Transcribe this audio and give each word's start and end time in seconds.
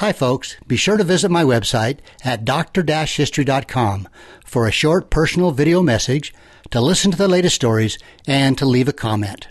Hi, 0.00 0.12
folks. 0.14 0.56
Be 0.66 0.76
sure 0.78 0.96
to 0.96 1.04
visit 1.04 1.30
my 1.30 1.44
website 1.44 1.98
at 2.24 2.46
dr-history.com 2.46 4.08
for 4.46 4.66
a 4.66 4.72
short 4.72 5.10
personal 5.10 5.50
video 5.50 5.82
message, 5.82 6.32
to 6.70 6.80
listen 6.80 7.10
to 7.10 7.18
the 7.18 7.28
latest 7.28 7.56
stories, 7.56 7.98
and 8.26 8.56
to 8.56 8.64
leave 8.64 8.88
a 8.88 8.94
comment. 8.94 9.48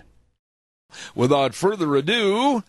Without 1.14 1.54
further 1.54 1.94
ado, 1.94 2.64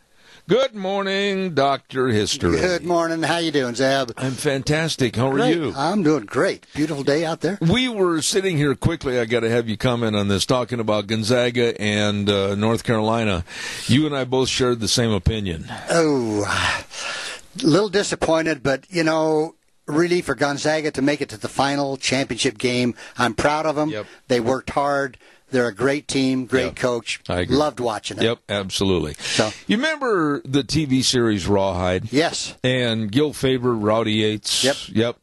good 0.47 0.75
morning, 0.75 1.55
Dr. 1.55 2.09
History. 2.09 2.59
Good 2.59 2.85
morning. 2.85 3.23
How 3.23 3.39
you 3.39 3.49
doing, 3.49 3.73
Zab? 3.73 4.13
I'm 4.15 4.33
fantastic. 4.33 5.15
How 5.15 5.31
are 5.31 5.37
Great. 5.37 5.55
you? 5.55 5.73
I'm 5.75 6.03
doing 6.03 6.27
great. 6.27 6.67
Beautiful 6.75 7.03
day 7.03 7.25
out 7.25 7.41
there. 7.41 7.57
We 7.61 7.89
were 7.89 8.21
sitting 8.21 8.57
here 8.57 8.75
quickly. 8.75 9.17
I 9.17 9.25
got 9.25 9.39
to 9.39 9.49
have 9.49 9.67
you 9.67 9.75
comment 9.75 10.15
on 10.15 10.27
this, 10.27 10.45
talking 10.45 10.79
about 10.79 11.07
Gonzaga 11.07 11.81
and 11.81 12.29
uh, 12.29 12.53
North 12.53 12.83
Carolina. 12.83 13.43
You 13.87 14.05
and 14.05 14.15
I 14.15 14.25
both 14.25 14.49
shared 14.49 14.81
the 14.81 14.87
same 14.87 15.09
opinion. 15.09 15.65
Oh, 15.89 16.43
a 16.43 17.30
little 17.61 17.89
disappointed, 17.89 18.63
but 18.63 18.85
you 18.89 19.03
know, 19.03 19.55
really 19.87 20.21
for 20.21 20.35
Gonzaga 20.35 20.91
to 20.91 21.01
make 21.01 21.21
it 21.21 21.29
to 21.29 21.37
the 21.37 21.49
final 21.49 21.97
championship 21.97 22.57
game, 22.57 22.95
I'm 23.17 23.33
proud 23.33 23.65
of 23.65 23.75
them. 23.75 23.89
Yep. 23.89 24.05
They 24.27 24.39
worked 24.39 24.69
hard. 24.71 25.17
They're 25.51 25.67
a 25.67 25.75
great 25.75 26.07
team, 26.07 26.45
great 26.45 26.65
Yep. 26.67 26.75
coach. 26.77 27.19
I 27.27 27.41
agree. 27.41 27.57
Loved 27.57 27.81
watching 27.81 28.17
it. 28.19 28.23
Yep, 28.23 28.39
absolutely. 28.47 29.15
So- 29.19 29.51
you 29.67 29.75
remember 29.75 30.41
the 30.45 30.63
TV 30.63 31.01
series 31.03 31.45
Rawhide? 31.45 32.11
Yes. 32.13 32.53
And 32.63 33.11
Gil 33.11 33.33
Favor, 33.33 33.73
Rowdy 33.75 34.13
Yates. 34.13 34.63
Yep. 34.63 34.77
Yep. 34.93 35.17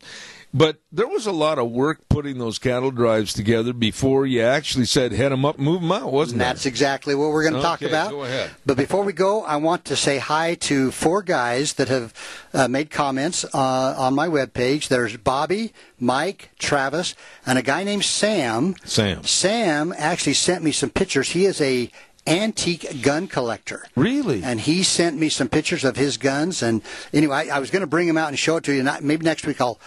But 0.59 0.81
there 0.91 1.07
was 1.07 1.25
a 1.27 1.31
lot 1.33 1.61
of 1.61 1.71
work 1.71 2.09
putting 2.09 2.39
those 2.39 2.59
cattle 2.59 2.91
drives 2.91 3.33
together 3.33 3.73
before 3.73 4.27
you 4.27 4.43
actually 4.43 4.87
said 4.87 5.13
head 5.13 5.31
them 5.31 5.45
up, 5.45 5.57
move 5.57 5.83
them 5.83 5.93
out, 5.93 6.13
wasn't 6.13 6.35
And 6.35 6.41
that's 6.41 6.65
there? 6.65 6.71
exactly 6.71 7.15
what 7.15 7.31
we're 7.31 7.45
going 7.45 7.55
to 7.55 7.63
talk 7.63 7.81
Okay, 7.81 7.87
about. 7.89 8.11
go 8.11 8.25
ahead. 8.25 8.51
But 8.67 8.77
before 8.77 9.05
we 9.05 9.13
go, 9.13 9.45
I 9.45 9.55
want 9.59 9.85
to 9.85 9.95
say 9.95 10.19
hi 10.19 10.57
to 10.57 10.91
four 10.91 11.23
guys 11.23 11.75
that 11.75 11.87
have 11.89 12.13
uh, 12.53 12.67
made 12.67 12.91
comments 12.91 13.45
uh, 13.55 13.95
on 13.97 14.15
my 14.15 14.27
webpage. 14.27 14.89
There's 14.89 15.17
Bobby, 15.17 15.73
Mike, 16.01 16.51
Travis, 16.59 17.15
and 17.47 17.57
a 17.57 17.63
guy 17.63 17.85
named 17.85 18.05
Sam. 18.05 18.75
Sam. 18.85 19.23
Sam 19.23 19.95
actually 19.97 20.35
sent 20.35 20.65
me 20.65 20.73
some 20.73 20.91
pictures. 20.91 21.31
He 21.31 21.45
is 21.47 21.61
a 21.61 21.89
antique 22.27 23.03
gun 23.03 23.27
collector. 23.27 23.87
Really? 23.97 24.43
And 24.43 24.61
he 24.61 24.83
sent 24.83 25.17
me 25.19 25.29
some 25.29 25.49
pictures 25.49 25.85
of 25.85 25.97
his 25.97 26.17
guns. 26.19 26.63
And 26.63 26.83
anyway, 27.13 27.49
I, 27.51 27.57
I 27.57 27.59
was 27.59 27.71
going 27.71 27.81
to 27.81 27.87
bring 27.87 28.07
them 28.07 28.19
out 28.19 28.29
and 28.29 28.39
show 28.39 28.57
it 28.57 28.65
to 28.65 28.73
you. 28.73 28.81
And 28.81 28.89
I, 28.91 29.01
maybe 29.01 29.25
next 29.25 29.47
week 29.47 29.61
I'll 29.61 29.79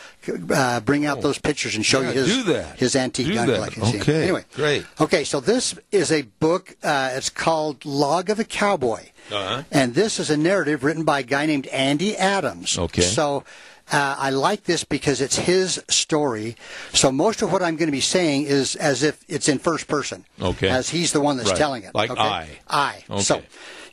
uh, 0.50 0.80
bring 0.80 1.06
out 1.06 1.22
those 1.22 1.38
pictures 1.38 1.76
and 1.76 1.86
show 1.86 2.00
Oh. 2.00 2.02
Yeah, 2.04 2.08
you 2.14 2.20
his 2.22 2.28
do 2.38 2.44
that. 2.54 2.80
his 2.80 2.96
antique 2.96 3.28
Do 3.28 3.34
gun 3.36 3.48
that. 3.48 3.56
collection. 3.56 3.84
See? 3.86 4.02
Okay, 4.02 4.24
Anyway, 4.24 4.46
great. 4.56 4.86
Okay, 5.00 5.24
so 5.24 5.40
this 5.40 5.76
is 5.92 6.12
a 6.12 6.24
book. 6.24 6.76
Uh, 6.84 7.12
it's 7.14 7.30
called 7.30 7.86
Log 7.86 8.30
of 8.32 8.40
a 8.40 8.44
Cowboy. 8.44 9.02
Uh-huh. 9.32 9.64
And 9.72 9.94
this 9.94 10.20
is 10.20 10.30
a 10.32 10.38
narrative 10.38 10.84
written 10.84 11.04
by 11.04 11.20
a 11.20 11.24
guy 11.24 11.46
named 11.46 11.68
Andy 11.68 12.18
Adams. 12.18 12.78
Okay. 12.78 13.02
So 13.04 13.44
uh, 13.92 14.16
I 14.18 14.30
like 14.30 14.64
this 14.64 14.84
because 14.84 15.20
it's 15.22 15.38
his 15.38 15.84
story. 15.90 16.56
So 16.94 17.12
most 17.12 17.42
of 17.42 17.52
what 17.52 17.62
I'm 17.62 17.76
going 17.76 17.88
to 17.88 17.92
be 17.92 18.02
saying 18.02 18.44
is 18.44 18.76
as 18.78 19.04
if 19.04 19.24
it's 19.28 19.50
in 19.50 19.60
first 19.60 19.88
person. 19.88 20.26
Okay. 20.42 20.70
As 20.70 20.90
he's 20.90 21.12
the 21.12 21.20
one 21.22 21.38
that's 21.38 21.50
Right. 21.50 21.58
telling 21.58 21.84
it. 21.84 21.94
Like 21.94 22.10
okay? 22.10 22.22
I. 22.22 22.48
I. 22.70 23.04
Okay. 23.10 23.22
So 23.22 23.42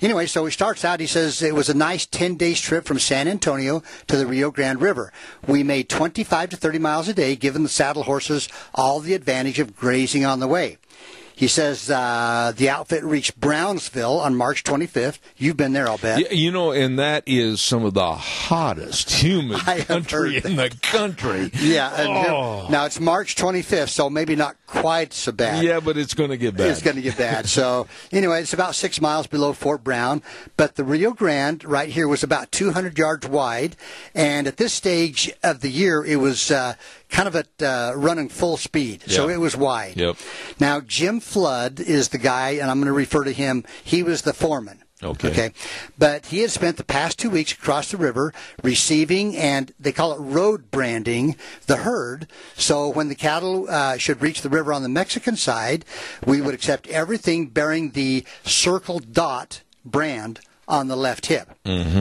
anyway, 0.00 0.26
so 0.26 0.44
he 0.44 0.52
starts 0.52 0.84
out. 0.84 1.00
He 1.00 1.06
says 1.06 1.42
it 1.42 1.54
was 1.54 1.68
a 1.68 1.74
nice 1.74 2.06
10 2.06 2.36
days 2.36 2.60
trip 2.60 2.84
from 2.84 2.98
San 2.98 3.26
Antonio 3.28 3.82
to 4.06 4.16
the 4.16 4.26
Rio 4.26 4.50
Grande 4.50 4.80
River. 4.80 5.12
We 5.46 5.62
made 5.62 5.88
25 5.88 6.50
to 6.50 6.56
30 6.56 6.78
miles 6.78 7.08
a 7.08 7.14
day, 7.14 7.34
giving 7.36 7.62
the 7.64 7.68
saddle 7.68 8.04
horses 8.04 8.48
all 8.74 9.00
the 9.00 9.14
advantage 9.14 9.58
of 9.58 9.76
grazing 9.76 10.24
on 10.24 10.38
the 10.40 10.48
way. 10.48 10.78
He 11.38 11.46
says 11.46 11.88
uh, 11.88 12.52
the 12.56 12.68
outfit 12.68 13.04
reached 13.04 13.38
Brownsville 13.38 14.18
on 14.18 14.34
March 14.34 14.64
25th. 14.64 15.20
You've 15.36 15.56
been 15.56 15.72
there, 15.72 15.86
I'll 15.86 15.96
bet. 15.96 16.32
You 16.34 16.50
know, 16.50 16.72
and 16.72 16.98
that 16.98 17.22
is 17.26 17.60
some 17.60 17.84
of 17.84 17.94
the 17.94 18.12
hottest 18.12 19.08
humid 19.12 19.60
country 19.86 20.38
in 20.44 20.56
the 20.56 20.76
country. 20.82 21.52
Yeah, 21.54 21.92
Oh. 22.28 22.66
now 22.68 22.86
it's 22.86 22.98
March 22.98 23.36
25th, 23.36 23.90
so 23.90 24.10
maybe 24.10 24.34
not 24.34 24.56
quite 24.66 25.12
so 25.12 25.30
bad. 25.30 25.62
Yeah, 25.62 25.78
but 25.78 25.96
it's 25.96 26.12
going 26.12 26.30
to 26.30 26.36
get 26.36 26.56
bad. 26.56 26.70
It's 26.70 26.82
going 26.82 26.96
to 26.96 27.02
get 27.02 27.16
bad. 27.16 27.48
So 27.48 27.86
anyway, 28.10 28.40
it's 28.42 28.52
about 28.52 28.74
six 28.74 29.00
miles 29.00 29.28
below 29.28 29.52
Fort 29.52 29.84
Brown, 29.84 30.22
but 30.56 30.74
the 30.74 30.82
Rio 30.82 31.12
Grande 31.12 31.62
right 31.64 31.88
here 31.88 32.08
was 32.08 32.24
about 32.24 32.50
200 32.50 32.98
yards 32.98 33.28
wide, 33.28 33.76
and 34.12 34.48
at 34.48 34.56
this 34.56 34.72
stage 34.72 35.32
of 35.44 35.60
the 35.60 35.70
year, 35.70 36.04
it 36.04 36.16
was 36.16 36.50
uh, 36.50 36.74
kind 37.08 37.28
of 37.28 37.36
at 37.36 37.62
uh, 37.62 37.92
running 37.96 38.28
full 38.28 38.56
speed, 38.56 39.02
so 39.06 39.28
it 39.28 39.40
was 39.40 39.56
wide. 39.56 39.96
Yep. 39.96 40.16
Now 40.60 40.80
Jim 40.80 41.20
Flood 41.20 41.80
is 41.80 42.08
the 42.08 42.18
guy, 42.18 42.50
and 42.50 42.70
I'm 42.70 42.78
going 42.78 42.86
to 42.86 42.92
refer 42.92 43.24
to 43.24 43.32
him. 43.32 43.64
He 43.84 44.02
was 44.02 44.22
the 44.22 44.32
foreman. 44.32 44.82
Okay. 45.02 45.28
Okay. 45.28 45.52
But 45.96 46.26
he 46.26 46.40
had 46.40 46.50
spent 46.50 46.76
the 46.76 46.84
past 46.84 47.18
two 47.18 47.30
weeks 47.30 47.52
across 47.52 47.90
the 47.92 47.96
river 47.96 48.32
receiving 48.64 49.36
and 49.36 49.72
they 49.78 49.92
call 49.92 50.12
it 50.12 50.18
road 50.18 50.72
branding 50.72 51.36
the 51.66 51.76
herd. 51.76 52.26
So 52.56 52.88
when 52.88 53.08
the 53.08 53.14
cattle 53.14 53.66
uh, 53.70 53.96
should 53.96 54.20
reach 54.20 54.42
the 54.42 54.48
river 54.48 54.72
on 54.72 54.82
the 54.82 54.88
Mexican 54.88 55.36
side, 55.36 55.84
we 56.26 56.40
would 56.40 56.54
accept 56.54 56.88
everything 56.88 57.46
bearing 57.46 57.92
the 57.92 58.24
circle 58.42 58.98
dot 58.98 59.62
brand 59.84 60.40
on 60.68 60.86
the 60.88 60.96
left 60.96 61.26
hip. 61.26 61.48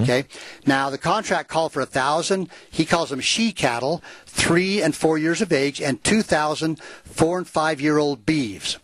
Okay. 0.03 0.25
Now 0.65 0.89
the 0.91 0.97
contract 0.99 1.49
called 1.49 1.71
for 1.71 1.81
a 1.81 1.85
thousand. 1.85 2.49
He 2.69 2.85
calls 2.85 3.09
them 3.09 3.21
she 3.21 3.51
cattle, 3.51 4.03
three 4.25 4.81
and 4.83 4.93
four 4.95 5.17
years 5.17 5.41
of 5.41 5.51
age, 5.51 5.81
and 5.81 6.03
two 6.03 6.21
thousand 6.21 6.79
four 7.03 7.37
and 7.39 7.47
five 7.47 7.81
year 7.81 7.97
old 7.97 8.25
beeves 8.25 8.77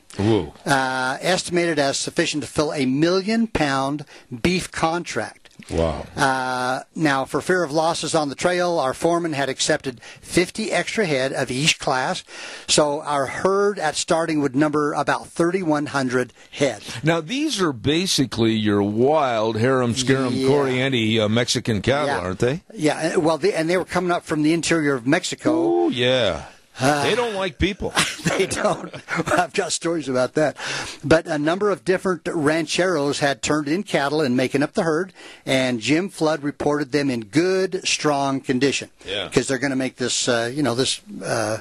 uh, 0.66 1.18
estimated 1.22 1.80
as 1.80 1.98
sufficient 1.98 2.44
to 2.44 2.50
fill 2.50 2.72
a 2.74 2.86
million 2.86 3.48
pound 3.48 4.06
beef 4.42 4.72
contract. 4.72 5.43
Wow. 5.70 6.06
Uh, 6.16 6.82
now, 6.96 7.26
for 7.26 7.42
fear 7.42 7.64
of 7.64 7.72
losses 7.72 8.14
on 8.16 8.30
the 8.30 8.36
trail, 8.36 8.80
our 8.80 8.94
foreman 8.94 9.34
had 9.34 9.50
accepted 9.50 10.02
50 10.22 10.72
extra 10.72 11.06
head 11.06 11.34
of 11.34 11.50
each 11.52 11.80
class, 11.80 12.24
so 12.68 13.02
our 13.02 13.26
herd 13.28 13.80
at 13.80 13.96
starting 13.96 14.42
would 14.42 14.56
number 14.56 14.94
about 14.94 15.28
3,100 15.28 16.34
head. 16.52 16.84
Now 17.04 17.22
these 17.22 17.62
are 17.62 17.74
basically 17.74 18.54
your 18.54 18.84
wild 18.84 19.58
harem 19.58 19.94
scarum 19.94 20.34
Yeah. 20.34 20.48
coriander 20.48 21.24
uh, 21.24 21.30
Mexican 21.30 21.82
cattle, 21.82 22.08
Yeah. 22.08 22.20
aren't 22.20 22.40
they? 22.40 22.62
Yeah, 22.74 23.16
well, 23.18 23.38
they, 23.38 23.54
and 23.54 23.70
they 23.70 23.78
were 23.78 23.86
coming 23.86 24.12
up 24.12 24.24
from 24.26 24.44
the 24.44 24.54
interior 24.54 24.94
of 24.96 25.08
Mexico. 25.08 25.52
Oh 25.54 25.90
yeah. 25.90 26.46
They 26.80 27.16
don't 27.16 27.36
like 27.36 27.60
people. 27.60 27.94
they 28.26 28.48
don't. 28.48 28.94
I've 29.32 29.54
got 29.54 29.72
stories 29.72 30.10
about 30.10 30.34
that. 30.34 30.58
But 31.04 31.28
a 31.28 31.38
number 31.38 31.70
of 31.70 31.86
different 31.86 32.28
rancheros 32.28 33.20
had 33.20 33.42
turned 33.42 33.68
in 33.68 33.84
cattle 33.84 34.22
and 34.22 34.36
making 34.36 34.64
up 34.64 34.74
the 34.74 34.84
herd, 34.84 35.14
and 35.46 35.80
Jim 35.80 36.10
Flood 36.10 36.44
reported 36.44 36.92
them 36.92 37.10
in 37.10 37.26
good, 37.26 37.88
strong 37.88 38.42
condition. 38.42 38.90
Yeah. 39.06 39.26
Because 39.26 39.48
they're 39.48 39.60
going 39.60 39.72
to 39.72 39.78
make 39.78 39.98
this, 39.98 40.28
uh, 40.28 40.52
you 40.54 40.64
know, 40.64 40.76
this 40.76 41.02
uh, 41.24 41.60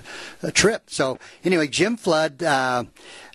trip. 0.52 0.84
So 0.88 1.18
anyway, 1.44 1.68
Jim 1.68 1.96
Flood. 1.96 2.42
Uh, 2.42 2.84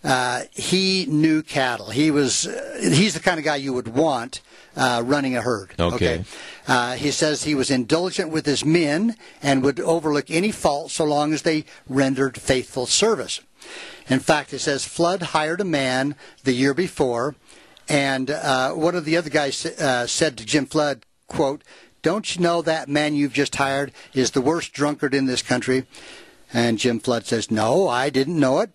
uh, 0.03 0.44
he 0.53 1.05
knew 1.07 1.41
cattle. 1.41 1.89
He 1.89 2.11
was. 2.11 2.47
Uh, 2.47 2.77
he's 2.81 3.15
the 3.15 3.19
kind 3.19 3.39
of 3.39 3.44
guy 3.44 3.55
you 3.55 3.73
would 3.73 3.89
want 3.89 4.41
uh, 4.77 5.01
running 5.03 5.35
a 5.35 5.41
herd. 5.41 5.73
Okay. 5.77 6.23
Uh, 6.67 6.93
he 6.93 7.11
says 7.11 7.43
he 7.43 7.55
was 7.55 7.71
indulgent 7.71 8.29
with 8.29 8.45
his 8.45 8.63
men 8.63 9.15
and 9.41 9.63
would 9.63 9.79
overlook 9.79 10.29
any 10.29 10.51
fault 10.51 10.91
so 10.91 11.03
long 11.03 11.33
as 11.33 11.41
they 11.41 11.65
rendered 11.89 12.39
faithful 12.39 12.85
service. 12.85 13.41
In 14.09 14.19
fact, 14.19 14.53
it 14.53 14.59
says 14.59 14.85
Flood 14.85 15.21
hired 15.21 15.59
a 15.59 15.65
man 15.65 16.15
the 16.43 16.53
year 16.53 16.73
before, 16.73 17.35
and 17.89 18.29
uh, 18.29 18.71
one 18.71 18.95
of 18.95 19.05
the 19.05 19.17
other 19.17 19.29
guys 19.29 19.65
uh, 19.65 20.07
said 20.07 20.38
to 20.38 20.45
Jim 20.45 20.65
Flood, 20.65 21.05
"quote 21.27 21.63
Don't 22.01 22.35
you 22.35 22.41
know 22.41 22.61
that 22.61 22.88
man 22.88 23.15
you've 23.15 23.33
just 23.33 23.55
hired 23.55 23.91
is 24.13 24.31
the 24.31 24.41
worst 24.41 24.71
drunkard 24.73 25.13
in 25.13 25.25
this 25.25 25.41
country?" 25.41 25.85
And 26.53 26.79
Jim 26.79 26.99
Flood 26.99 27.25
says, 27.25 27.51
"No, 27.51 27.89
I 27.89 28.09
didn't 28.09 28.39
know 28.39 28.59
it." 28.59 28.71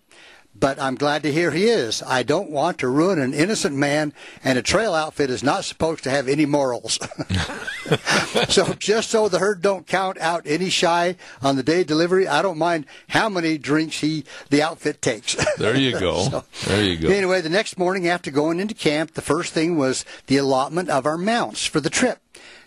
But 0.55 0.79
I'm 0.79 0.95
glad 0.95 1.23
to 1.23 1.31
hear 1.31 1.51
he 1.51 1.65
is. 1.65 2.01
I 2.03 2.23
don't 2.23 2.49
want 2.51 2.77
to 2.79 2.87
ruin 2.87 3.19
an 3.19 3.33
innocent 3.33 3.75
man, 3.75 4.13
and 4.43 4.57
a 4.57 4.61
trail 4.61 4.93
outfit 4.93 5.29
is 5.29 5.43
not 5.43 5.65
supposed 5.65 6.03
to 6.03 6.09
have 6.09 6.27
any 6.27 6.45
morals. 6.45 6.99
so 8.49 8.73
just 8.79 9.09
so 9.09 9.27
the 9.27 9.39
herd 9.39 9.61
don't 9.61 9.87
count 9.87 10.17
out 10.19 10.43
any 10.45 10.69
shy 10.69 11.15
on 11.41 11.55
the 11.55 11.63
day 11.63 11.81
of 11.81 11.87
delivery, 11.87 12.27
I 12.27 12.41
don't 12.41 12.57
mind 12.57 12.85
how 13.09 13.29
many 13.29 13.57
drinks 13.57 13.99
he 13.99 14.23
the 14.49 14.61
outfit 14.61 15.01
takes. 15.01 15.35
There 15.57 15.75
you 15.77 15.97
go. 15.99 16.23
So- 16.29 16.43
there 16.65 16.83
you 16.83 16.97
go. 16.97 17.09
Anyway, 17.09 17.41
the 17.41 17.49
next 17.49 17.77
morning 17.77 18.07
after 18.07 18.31
going 18.31 18.59
into 18.59 18.73
camp, 18.73 19.13
the 19.13 19.21
first 19.21 19.53
thing 19.53 19.77
was 19.77 20.03
the 20.27 20.37
allotment 20.37 20.89
of 20.89 21.05
our 21.05 21.17
mounts 21.17 21.65
for 21.65 21.79
the 21.79 21.89
trip. 21.89 22.19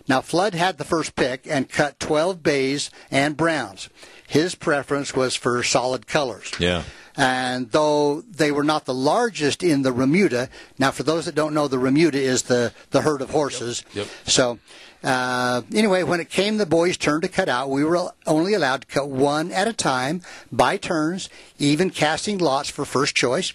Now, 0.07 0.21
Flood 0.21 0.53
had 0.53 0.77
the 0.77 0.85
first 0.85 1.15
pick 1.15 1.45
and 1.49 1.67
cut 1.69 1.99
12 1.99 2.41
bays 2.41 2.89
and 3.11 3.35
browns. 3.35 3.89
His 4.27 4.55
preference 4.55 5.15
was 5.15 5.35
for 5.35 5.63
solid 5.63 6.05
colors. 6.05 6.51
Yeah. 6.59 6.83
And 7.15 7.71
though 7.71 8.21
they 8.21 8.51
were 8.51 8.63
not 8.63 8.85
the 8.85 8.93
largest 8.93 9.63
in 9.63 9.81
the 9.81 9.91
remuda, 9.91 10.49
now 10.77 10.91
for 10.91 11.01
those 11.01 11.25
that 11.25 11.33
don't 11.33 11.55
know, 11.55 11.67
the 11.67 11.79
remuda 11.79 12.19
is 12.19 12.43
the, 12.43 12.73
the 12.91 13.01
herd 13.01 13.21
of 13.21 13.31
horses. 13.31 13.83
Yep. 13.93 14.07
So, 14.25 14.59
uh, 15.03 15.63
anyway, 15.73 16.03
when 16.03 16.19
it 16.19 16.29
came 16.29 16.57
the 16.57 16.67
boys' 16.67 16.97
turn 16.97 17.21
to 17.21 17.27
cut 17.27 17.49
out, 17.49 17.71
we 17.71 17.83
were 17.83 18.11
only 18.27 18.53
allowed 18.53 18.81
to 18.81 18.87
cut 18.87 19.09
one 19.09 19.51
at 19.51 19.67
a 19.67 19.73
time, 19.73 20.21
by 20.51 20.77
turns, 20.77 21.29
even 21.57 21.89
casting 21.89 22.37
lots 22.37 22.69
for 22.69 22.85
first 22.85 23.15
choice. 23.15 23.53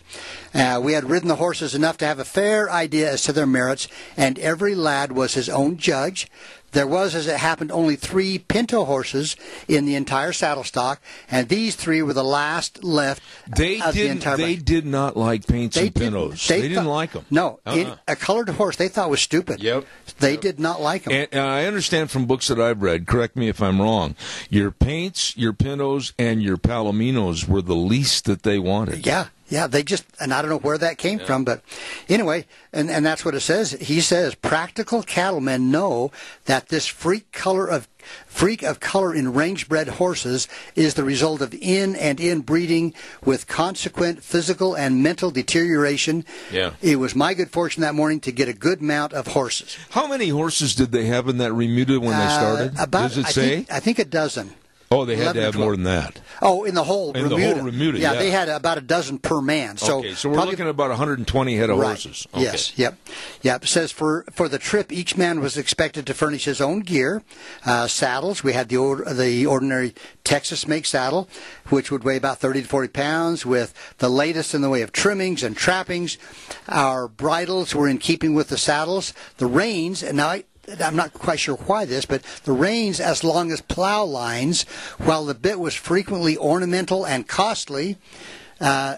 Uh, 0.52 0.80
we 0.82 0.94
had 0.94 1.08
ridden 1.08 1.28
the 1.28 1.36
horses 1.36 1.74
enough 1.74 1.98
to 1.98 2.06
have 2.06 2.18
a 2.18 2.24
fair 2.24 2.68
idea 2.68 3.12
as 3.12 3.22
to 3.22 3.32
their 3.32 3.46
merits, 3.46 3.86
and 4.16 4.38
every 4.40 4.74
lad 4.74 5.12
was 5.12 5.34
his 5.34 5.48
own 5.48 5.76
judge. 5.76 6.28
There 6.72 6.86
was, 6.86 7.14
as 7.14 7.26
it 7.26 7.36
happened, 7.36 7.70
only 7.70 7.96
three 7.96 8.38
pinto 8.38 8.84
horses 8.84 9.36
in 9.68 9.84
the 9.84 9.94
entire 9.94 10.32
saddle 10.32 10.64
stock, 10.64 11.00
and 11.30 11.48
these 11.48 11.76
three 11.76 12.02
were 12.02 12.12
the 12.14 12.24
last 12.24 12.82
left 12.82 13.22
They 13.56 13.80
of 13.80 13.94
the 13.94 14.00
didn't. 14.00 14.16
entire 14.18 14.36
They 14.38 14.54
bunch. 14.54 14.64
did 14.64 14.86
not 14.86 15.16
like 15.16 15.46
paints 15.46 15.76
and 15.76 15.92
didn't- 15.92 16.12
pintos. 16.12 16.48
They, 16.48 16.62
didn't 16.62 16.84
thought- 16.84 16.86
like 16.90 17.12
them. 17.12 17.26
No, 17.30 17.60
Uh-uh. 17.66 17.96
a 18.08 18.16
colored 18.16 18.48
horse 18.48 18.76
they 18.76 18.88
thought 18.88 19.10
was 19.10 19.20
stupid. 19.20 19.62
Yep. 19.62 19.84
They 20.18 20.36
did 20.36 20.58
not 20.58 20.80
like 20.80 21.04
them. 21.04 21.12
And, 21.12 21.28
and 21.32 21.40
I 21.42 21.64
understand 21.66 22.10
from 22.10 22.26
books 22.26 22.48
that 22.48 22.58
I've 22.60 22.82
read. 22.82 23.06
Correct 23.06 23.36
me 23.36 23.48
if 23.48 23.62
I'm 23.62 23.80
wrong. 23.80 24.14
Your 24.50 24.70
paints, 24.70 25.36
your 25.36 25.52
pintos, 25.52 26.12
and 26.18 26.42
your 26.42 26.56
palominos 26.56 27.46
were 27.48 27.62
the 27.62 27.74
least 27.76 28.24
that 28.24 28.42
they 28.42 28.58
wanted. 28.58 29.06
Yeah, 29.06 29.26
yeah, 29.52 29.66
they 29.66 29.82
just, 29.82 30.06
and 30.18 30.32
I 30.32 30.40
don't 30.40 30.50
know 30.50 30.56
where 30.56 30.78
that 30.78 30.96
came 30.96 31.18
from, 31.18 31.44
but 31.44 31.62
anyway, 32.08 32.46
and, 32.72 32.90
and 32.90 33.04
that's 33.04 33.22
what 33.22 33.34
it 33.34 33.40
says. 33.40 33.72
He 33.72 34.00
says 34.00 34.34
practical 34.34 35.02
cattlemen 35.02 35.70
know 35.70 36.10
that 36.46 36.70
this 36.70 36.86
freak 36.86 37.32
color 37.32 37.66
of 37.66 37.86
freak 38.26 38.62
of 38.62 38.80
color 38.80 39.14
in 39.14 39.34
range 39.34 39.68
bred 39.68 39.88
horses 39.88 40.48
is 40.74 40.94
the 40.94 41.04
result 41.04 41.42
of 41.42 41.52
in 41.52 41.94
and 41.96 42.18
in 42.18 42.40
breeding 42.40 42.94
with 43.22 43.46
consequent 43.46 44.22
physical 44.22 44.74
and 44.74 45.02
mental 45.02 45.30
deterioration. 45.30 46.24
Yeah. 46.50 46.72
It 46.80 46.96
was 46.96 47.14
my 47.14 47.34
good 47.34 47.50
fortune 47.50 47.82
that 47.82 47.94
morning 47.94 48.20
to 48.20 48.32
get 48.32 48.48
a 48.48 48.54
good 48.54 48.80
mount 48.80 49.12
of 49.12 49.26
horses. 49.28 49.76
How 49.90 50.06
many 50.06 50.30
horses 50.30 50.74
did 50.74 50.92
they 50.92 51.04
have 51.06 51.28
in 51.28 51.36
that 51.38 51.52
remuda 51.52 52.00
when 52.00 52.18
they 52.18 52.26
started? 52.26 52.78
Uh, 52.78 52.84
about, 52.84 53.02
Does 53.10 53.18
it 53.18 53.26
I 53.26 53.30
say? 53.30 53.48
Think, 53.56 53.70
I 53.72 53.80
think 53.80 53.98
a 53.98 54.06
dozen. 54.06 54.54
Oh, 54.92 55.04
they 55.04 55.16
had 55.16 55.32
to 55.34 55.40
11 55.40 55.40
or 55.40 55.44
have 55.44 55.54
more 55.58 55.72
than 55.76 55.84
that. 55.84 56.20
Oh, 56.40 56.64
in 56.64 56.74
the 56.74 56.84
whole 56.84 57.12
In 57.12 57.28
the 57.28 57.36
Remuda. 57.36 57.54
whole 57.54 57.64
Remuda, 57.70 57.98
yeah, 57.98 58.12
yeah. 58.12 58.18
they 58.18 58.30
had 58.30 58.48
about 58.48 58.78
a 58.78 58.80
dozen 58.80 59.18
per 59.18 59.40
man. 59.40 59.76
So 59.76 59.98
okay, 60.00 60.14
so 60.14 60.28
we're 60.28 60.34
probably- 60.36 60.52
looking 60.52 60.66
at 60.66 60.70
about 60.70 60.90
120 60.90 61.56
head 61.56 61.70
of 61.70 61.78
Right. 61.78 61.88
horses. 61.88 62.26
Okay. 62.34 62.42
Yes. 62.44 62.72
Yep. 62.76 62.96
Yep. 63.42 63.62
It 63.64 63.68
says 63.68 63.92
for 63.92 64.24
for 64.32 64.48
the 64.48 64.58
trip, 64.58 64.92
each 64.92 65.16
man 65.16 65.40
was 65.40 65.56
expected 65.56 66.06
to 66.06 66.14
furnish 66.14 66.44
his 66.44 66.60
own 66.60 66.80
gear, 66.80 67.22
uh, 67.64 67.86
saddles. 67.88 68.42
We 68.44 68.52
had 68.52 68.68
the 68.68 68.76
or, 68.76 69.04
the 69.12 69.46
ordinary 69.46 69.94
Texas 70.24 70.66
make 70.68 70.86
saddle, 70.86 71.28
which 71.68 71.90
would 71.90 72.04
weigh 72.04 72.16
about 72.16 72.38
thirty 72.38 72.62
to 72.62 72.68
forty 72.68 72.88
pounds, 72.88 73.44
with 73.46 73.72
the 73.98 74.08
latest 74.08 74.54
in 74.54 74.60
the 74.62 74.68
way 74.70 74.82
of 74.82 74.92
trimmings 74.92 75.42
and 75.42 75.56
trappings. 75.56 76.18
Our 76.68 77.08
bridles 77.08 77.74
were 77.74 77.88
in 77.88 77.98
keeping 77.98 78.34
with 78.34 78.48
the 78.48 78.58
saddles. 78.58 79.12
The 79.38 79.46
reins, 79.46 80.02
and 80.02 80.16
now. 80.16 80.28
I, 80.28 80.44
I'm 80.80 80.96
not 80.96 81.12
quite 81.12 81.40
sure 81.40 81.56
why 81.56 81.84
this, 81.84 82.04
but 82.04 82.22
the 82.44 82.52
reins 82.52 83.00
as 83.00 83.24
long 83.24 83.50
as 83.50 83.60
plow 83.60 84.04
lines, 84.04 84.62
while 84.98 85.24
the 85.24 85.34
bit 85.34 85.58
was 85.58 85.74
frequently 85.74 86.36
ornamental 86.38 87.04
and 87.04 87.26
costly, 87.26 87.96
uh, 88.60 88.96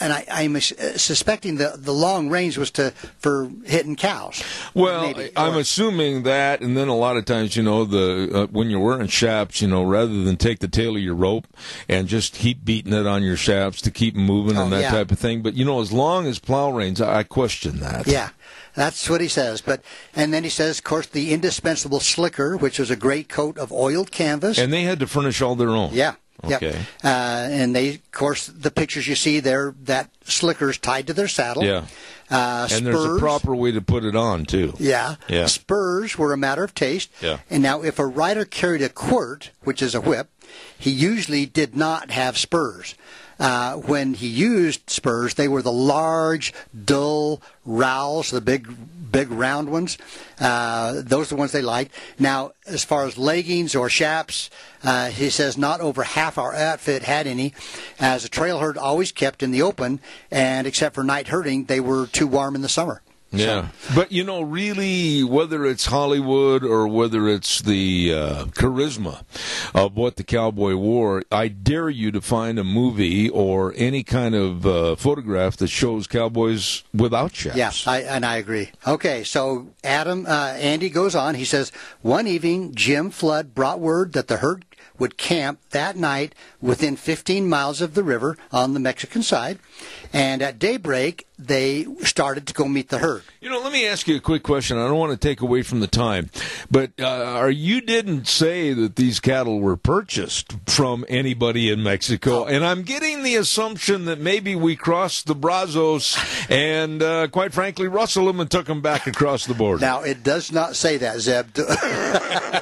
and 0.00 0.12
I, 0.12 0.24
I'm 0.32 0.56
uh, 0.56 0.60
suspecting 0.60 1.56
the 1.58 1.74
the 1.76 1.92
long 1.92 2.28
range 2.28 2.58
was 2.58 2.72
to 2.72 2.90
for 3.18 3.48
hitting 3.64 3.94
cows. 3.94 4.42
Well, 4.74 5.02
maybe. 5.02 5.30
I'm 5.36 5.56
assuming 5.56 6.24
that, 6.24 6.60
and 6.60 6.76
then 6.76 6.88
a 6.88 6.96
lot 6.96 7.16
of 7.16 7.24
times, 7.24 7.54
you 7.56 7.62
know, 7.62 7.84
the 7.84 8.30
uh, 8.34 8.46
when 8.46 8.68
you're 8.68 8.80
wearing 8.80 9.06
shafts, 9.06 9.60
you 9.62 9.68
know, 9.68 9.84
rather 9.84 10.24
than 10.24 10.36
take 10.36 10.58
the 10.58 10.66
tail 10.66 10.96
of 10.96 11.02
your 11.02 11.14
rope 11.14 11.46
and 11.88 12.08
just 12.08 12.34
keep 12.34 12.64
beating 12.64 12.92
it 12.92 13.06
on 13.06 13.22
your 13.22 13.36
shafts 13.36 13.80
to 13.82 13.92
keep 13.92 14.16
moving 14.16 14.56
Oh, 14.56 14.64
and 14.64 14.72
that 14.72 14.80
yeah. 14.80 14.90
type 14.90 15.12
of 15.12 15.20
thing. 15.20 15.40
But 15.40 15.54
you 15.54 15.64
know, 15.64 15.80
as 15.80 15.92
long 15.92 16.26
as 16.26 16.40
plow 16.40 16.70
reins, 16.72 17.00
I, 17.00 17.18
I 17.18 17.22
question 17.22 17.78
that. 17.78 18.08
Yeah, 18.08 18.30
that's 18.74 19.08
what 19.08 19.20
he 19.20 19.28
says. 19.28 19.60
But 19.60 19.82
and 20.14 20.32
then 20.32 20.44
he 20.44 20.50
says, 20.50 20.78
of 20.78 20.84
course, 20.84 21.06
the 21.06 21.32
indispensable 21.32 22.00
slicker, 22.00 22.56
which 22.56 22.78
was 22.78 22.90
a 22.90 22.96
great 22.96 23.28
coat 23.28 23.58
of 23.58 23.72
oiled 23.72 24.10
canvas. 24.10 24.58
And 24.58 24.72
they 24.72 24.82
had 24.82 25.00
to 25.00 25.06
furnish 25.06 25.40
all 25.42 25.54
their 25.56 25.70
own. 25.70 25.90
yeah. 25.92 26.14
Yep. 26.44 26.62
Uh, 27.04 27.06
and 27.06 27.76
they, 27.76 27.90
of 27.90 28.10
course, 28.10 28.46
the 28.48 28.72
pictures 28.72 29.06
you 29.06 29.14
see 29.14 29.38
there, 29.38 29.76
that 29.84 30.10
slicker's 30.24 30.76
tied 30.76 31.06
to 31.06 31.12
their 31.12 31.28
saddle. 31.28 31.62
Yeah. 31.62 31.84
Uh, 32.28 32.66
And 32.72 32.84
there's 32.84 33.04
a 33.04 33.18
proper 33.20 33.54
way 33.54 33.70
to 33.70 33.80
put 33.80 34.04
it 34.04 34.16
on 34.16 34.44
too. 34.44 34.74
Yeah. 34.80 35.16
Yeah. 35.28 35.46
Spurs 35.46 36.18
were 36.18 36.32
a 36.32 36.36
matter 36.36 36.64
of 36.64 36.74
taste. 36.74 37.10
Yeah. 37.20 37.38
And 37.48 37.62
now, 37.62 37.82
if 37.82 38.00
a 38.00 38.06
rider 38.06 38.44
carried 38.44 38.82
a 38.82 38.88
quirt, 38.88 39.50
which 39.62 39.82
is 39.82 39.94
a 39.94 40.00
whip, 40.00 40.30
he 40.76 40.90
usually 40.90 41.46
did 41.46 41.76
not 41.76 42.10
have 42.10 42.36
spurs. 42.36 42.96
Uh, 43.38 43.76
when 43.76 44.14
he 44.14 44.28
used 44.28 44.88
spurs, 44.90 45.34
they 45.34 45.48
were 45.48 45.62
the 45.62 45.72
large, 45.72 46.52
dull 46.84 47.40
rowels, 47.64 48.30
the 48.30 48.40
big, 48.40 48.68
big 49.10 49.30
round 49.30 49.70
ones. 49.70 49.98
Uh, 50.40 51.02
those 51.04 51.26
are 51.26 51.34
the 51.34 51.38
ones 51.38 51.52
they 51.52 51.62
liked. 51.62 51.94
Now, 52.18 52.52
as 52.66 52.84
far 52.84 53.04
as 53.06 53.18
leggings 53.18 53.74
or 53.74 53.88
chaps, 53.88 54.50
uh, 54.84 55.10
he 55.10 55.30
says 55.30 55.56
not 55.56 55.80
over 55.80 56.02
half 56.02 56.38
our 56.38 56.54
outfit 56.54 57.02
had 57.02 57.26
any, 57.26 57.54
as 57.98 58.24
a 58.24 58.28
trail 58.28 58.58
herd 58.58 58.76
always 58.76 59.12
kept 59.12 59.42
in 59.42 59.50
the 59.50 59.62
open, 59.62 60.00
and 60.30 60.66
except 60.66 60.94
for 60.94 61.04
night 61.04 61.28
herding, 61.28 61.64
they 61.64 61.80
were 61.80 62.06
too 62.06 62.26
warm 62.26 62.54
in 62.54 62.62
the 62.62 62.68
summer. 62.68 63.02
Yeah, 63.32 63.68
but 63.94 64.12
you 64.12 64.24
know, 64.24 64.42
really, 64.42 65.24
whether 65.24 65.64
it's 65.64 65.86
Hollywood 65.86 66.62
or 66.64 66.86
whether 66.86 67.28
it's 67.28 67.62
the 67.62 68.12
uh, 68.12 68.44
charisma 68.46 69.24
of 69.74 69.96
what 69.96 70.16
the 70.16 70.24
cowboy 70.24 70.74
wore, 70.74 71.22
I 71.32 71.48
dare 71.48 71.88
you 71.88 72.10
to 72.12 72.20
find 72.20 72.58
a 72.58 72.64
movie 72.64 73.30
or 73.30 73.72
any 73.76 74.02
kind 74.02 74.34
of 74.34 74.66
uh, 74.66 74.96
photograph 74.96 75.56
that 75.58 75.68
shows 75.68 76.06
cowboys 76.06 76.84
without 76.92 77.32
chaps. 77.32 77.56
Yes, 77.56 77.86
I, 77.86 78.00
and 78.00 78.26
I 78.26 78.36
agree. 78.36 78.70
Okay, 78.86 79.24
so 79.24 79.68
Adam, 79.82 80.26
uh, 80.26 80.54
Andy 80.58 80.90
goes 80.90 81.14
on. 81.14 81.34
He 81.34 81.44
says 81.44 81.72
one 82.02 82.26
evening, 82.26 82.74
Jim 82.74 83.10
Flood 83.10 83.54
brought 83.54 83.80
word 83.80 84.12
that 84.12 84.28
the 84.28 84.38
herd 84.38 84.64
would 84.98 85.16
camp 85.16 85.60
that 85.70 85.96
night 85.96 86.34
within 86.60 86.96
15 86.96 87.48
miles 87.48 87.80
of 87.80 87.94
the 87.94 88.02
river 88.02 88.36
on 88.50 88.74
the 88.74 88.80
Mexican 88.80 89.22
side, 89.22 89.58
and 90.12 90.42
at 90.42 90.58
daybreak 90.58 91.26
they 91.38 91.86
started 92.02 92.46
to 92.46 92.54
go 92.54 92.68
meet 92.68 92.88
the 92.88 92.98
herd. 92.98 93.22
You 93.40 93.50
know, 93.50 93.58
let 93.60 93.72
me 93.72 93.86
ask 93.86 94.06
you 94.06 94.16
a 94.16 94.20
quick 94.20 94.42
question. 94.42 94.78
I 94.78 94.86
don't 94.86 94.98
want 94.98 95.10
to 95.12 95.28
take 95.28 95.40
away 95.40 95.62
from 95.62 95.80
the 95.80 95.86
time, 95.86 96.30
but 96.70 96.92
uh, 97.00 97.06
are 97.06 97.50
you 97.50 97.80
didn't 97.80 98.28
say 98.28 98.72
that 98.72 98.96
these 98.96 99.18
cattle 99.18 99.60
were 99.60 99.76
purchased 99.76 100.54
from 100.66 101.04
anybody 101.08 101.70
in 101.70 101.82
Mexico, 101.82 102.44
and 102.44 102.64
I'm 102.64 102.82
getting 102.82 103.22
the 103.22 103.36
assumption 103.36 104.04
that 104.04 104.20
maybe 104.20 104.54
we 104.54 104.76
crossed 104.76 105.26
the 105.26 105.34
Brazos 105.34 106.16
and, 106.48 107.02
uh, 107.02 107.28
quite 107.28 107.52
frankly, 107.52 107.88
rustled 107.88 108.28
them 108.28 108.40
and 108.40 108.50
took 108.50 108.66
them 108.66 108.80
back 108.80 109.06
across 109.06 109.46
the 109.46 109.54
border. 109.54 109.80
Now 109.80 110.02
it 110.02 110.22
does 110.22 110.52
not 110.52 110.76
say 110.76 110.98
that, 110.98 111.18
Zeb. 111.18 111.56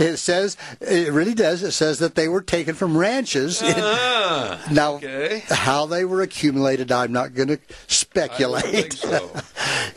it 0.00 0.16
says 0.16 0.56
it 0.80 1.12
really 1.12 1.34
does. 1.34 1.62
It 1.62 1.72
says 1.72 1.98
that 1.98 2.14
they 2.14 2.28
were 2.28 2.42
taken 2.42 2.74
from 2.74 2.96
ranches. 2.96 3.62
Ah, 3.62 4.66
now, 4.72 4.94
okay. 4.94 5.44
how 5.48 5.86
they 5.86 6.04
were 6.04 6.22
accumulated, 6.22 6.90
I'm 6.90 7.12
not 7.12 7.34
going 7.34 7.48
to 7.48 7.58
speculate. 7.86 8.64
I 8.64 8.72
don't 8.72 8.72
think 8.72 8.92
so. 8.94 9.30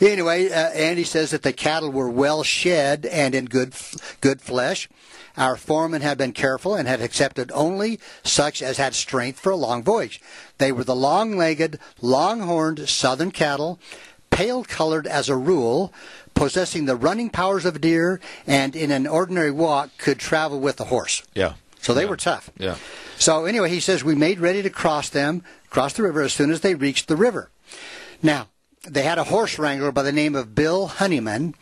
anyway, 0.06 0.50
uh, 0.50 0.70
Andy 0.70 1.04
says 1.04 1.30
that 1.30 1.42
the 1.42 1.52
cattle 1.52 1.90
were 1.90 2.10
well 2.10 2.42
shed 2.42 3.06
and 3.06 3.34
in 3.34 3.46
good 3.46 3.74
good 4.20 4.40
flesh. 4.40 4.88
Our 5.36 5.56
foreman 5.56 6.02
had 6.02 6.16
been 6.16 6.32
careful 6.32 6.76
and 6.76 6.86
had 6.86 7.00
accepted 7.00 7.50
only 7.52 7.98
such 8.22 8.62
as 8.62 8.76
had 8.76 8.94
strength 8.94 9.40
for 9.40 9.50
a 9.50 9.56
long 9.56 9.82
voyage. 9.82 10.20
They 10.58 10.70
were 10.70 10.84
the 10.84 10.94
long-legged, 10.94 11.80
long-horned 12.00 12.88
southern 12.88 13.32
cattle, 13.32 13.80
pale-colored 14.30 15.08
as 15.08 15.28
a 15.28 15.36
rule, 15.36 15.92
possessing 16.34 16.84
the 16.84 16.96
running 16.96 17.30
powers 17.30 17.64
of 17.64 17.76
a 17.76 17.78
deer, 17.78 18.20
and 18.46 18.74
in 18.76 18.90
an 18.90 19.06
ordinary 19.06 19.50
walk 19.50 19.90
could 19.98 20.18
travel 20.18 20.60
with 20.60 20.80
a 20.80 20.84
horse. 20.84 21.22
Yeah. 21.34 21.54
So 21.80 21.94
they 21.94 22.02
Yeah. 22.02 22.08
were 22.10 22.16
tough. 22.16 22.50
Yeah. 22.58 22.76
So 23.18 23.44
anyway, 23.44 23.70
he 23.70 23.80
says 23.80 24.02
we 24.02 24.14
made 24.14 24.40
ready 24.40 24.62
to 24.62 24.70
cross 24.70 25.08
them, 25.08 25.42
cross 25.70 25.92
the 25.92 26.02
river 26.02 26.22
as 26.22 26.32
soon 26.32 26.50
as 26.50 26.60
they 26.60 26.74
reached 26.74 27.08
the 27.08 27.16
river. 27.16 27.50
Now, 28.22 28.48
they 28.82 29.02
had 29.02 29.18
a 29.18 29.24
horse 29.24 29.58
wrangler 29.58 29.92
by 29.92 30.02
the 30.02 30.12
name 30.12 30.34
of 30.34 30.54
Bill 30.54 30.86
Honeyman, 30.86 31.54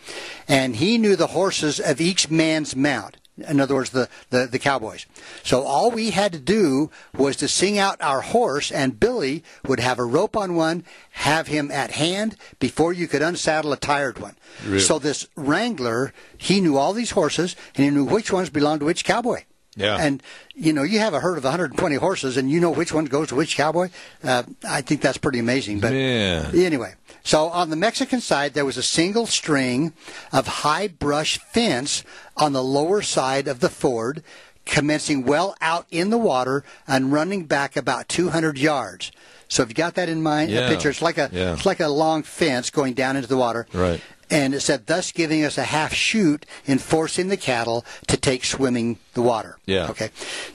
and 0.49 0.77
he 0.77 0.99
knew 0.99 1.17
the 1.17 1.29
horses 1.29 1.79
of 1.79 2.01
each 2.01 2.31
man's 2.31 2.75
mount. 2.75 3.17
In 3.39 3.61
other 3.61 3.75
words, 3.75 3.91
the, 3.91 4.09
the, 4.29 4.47
the 4.47 4.59
cowboys. 4.59 5.07
So 5.43 5.63
all 5.63 5.91
we 5.91 6.11
had 6.11 6.33
to 6.33 6.39
do 6.39 6.91
was 7.17 7.37
to 7.37 7.49
sing 7.49 7.79
out 7.79 8.01
our 8.03 8.21
horse, 8.21 8.71
and 8.71 9.01
Billy 9.01 9.43
would 9.67 9.81
have 9.81 9.99
a 9.99 10.05
rope 10.05 10.37
on 10.37 10.55
one, 10.55 10.85
have 11.13 11.47
him 11.47 11.71
at 11.71 11.93
hand 11.93 12.37
before 12.59 12.93
you 12.93 13.09
could 13.09 13.23
unsaddle 13.23 13.73
a 13.73 13.79
tired 13.79 14.19
one. 14.19 14.37
Really? 14.67 14.81
So 14.81 14.99
this 14.99 15.29
wrangler, 15.35 16.13
he 16.37 16.61
knew 16.61 16.77
all 16.77 16.93
these 16.93 17.13
horses, 17.13 17.57
and 17.75 17.85
he 17.85 17.91
knew 17.91 18.05
which 18.05 18.31
ones 18.31 18.51
belonged 18.51 18.81
to 18.81 18.87
which 18.87 19.05
cowboy. 19.05 19.45
Yeah. 19.77 19.97
And 19.99 20.23
you 20.55 20.73
know, 20.73 20.83
you 20.83 20.99
have 20.99 21.15
a 21.15 21.21
herd 21.21 21.39
of 21.39 21.45
120 21.45 21.95
horses, 21.97 22.37
and 22.37 22.51
you 22.51 22.61
know 22.61 22.71
which 22.71 22.93
one 22.93 23.07
goes 23.07 23.29
to 23.29 23.35
which 23.35 23.57
cowboy. 23.57 23.89
Uh, 24.23 24.43
I 24.69 24.83
think 24.83 25.01
that's 25.01 25.19
pretty 25.19 25.39
amazing. 25.39 25.81
But 25.81 25.93
Man. 25.93 26.55
anyway, 26.55 26.95
so 27.25 27.47
on 27.49 27.71
the 27.71 27.77
Mexican 27.77 28.21
side, 28.21 28.53
there 28.55 28.65
was 28.67 28.77
a 28.77 28.83
single 28.83 29.27
string 29.27 29.95
of 30.33 30.47
high 30.47 30.89
brush 30.89 31.39
fence 31.39 32.05
on 32.37 32.53
the 32.53 32.63
lower 32.63 33.01
side 33.01 33.49
of 33.49 33.61
the 33.61 33.71
ford, 33.71 34.23
commencing 34.67 35.25
well 35.25 35.55
out 35.61 35.87
in 35.91 36.11
the 36.11 36.19
water 36.19 36.65
and 36.87 37.13
running 37.13 37.45
back 37.45 37.77
about 37.77 38.09
200 38.09 38.59
yards. 38.59 39.11
So 39.49 39.63
if 39.63 39.69
you 39.69 39.75
got 39.75 39.95
that 39.95 40.09
in 40.09 40.23
mind, 40.23 40.51
Yeah. 40.51 40.61
a 40.67 40.69
picture, 40.69 40.89
it's 40.91 41.03
like 41.03 41.19
a 41.19 41.29
Yeah. 41.33 41.55
it's 41.55 41.67
like 41.67 41.81
a 41.81 41.89
long 41.89 42.23
fence 42.23 42.71
going 42.71 42.95
down 42.95 43.17
into 43.17 43.29
the 43.29 43.37
water. 43.37 43.67
Right. 43.73 44.01
And 44.33 44.55
it 44.55 44.61
said, 44.61 44.87
thus 44.87 45.13
giving 45.13 45.45
us 45.45 45.59
a 45.59 45.63
half 45.63 45.93
shoot 45.93 46.47
in 46.65 46.79
forcing 46.79 47.29
the 47.29 47.37
cattle 47.37 47.85
to 48.07 48.17
take 48.17 48.47
swimming 48.47 48.99
the 49.13 49.21
water. 49.21 49.59
Yeah. 49.67 49.91
Okay. 49.91 50.09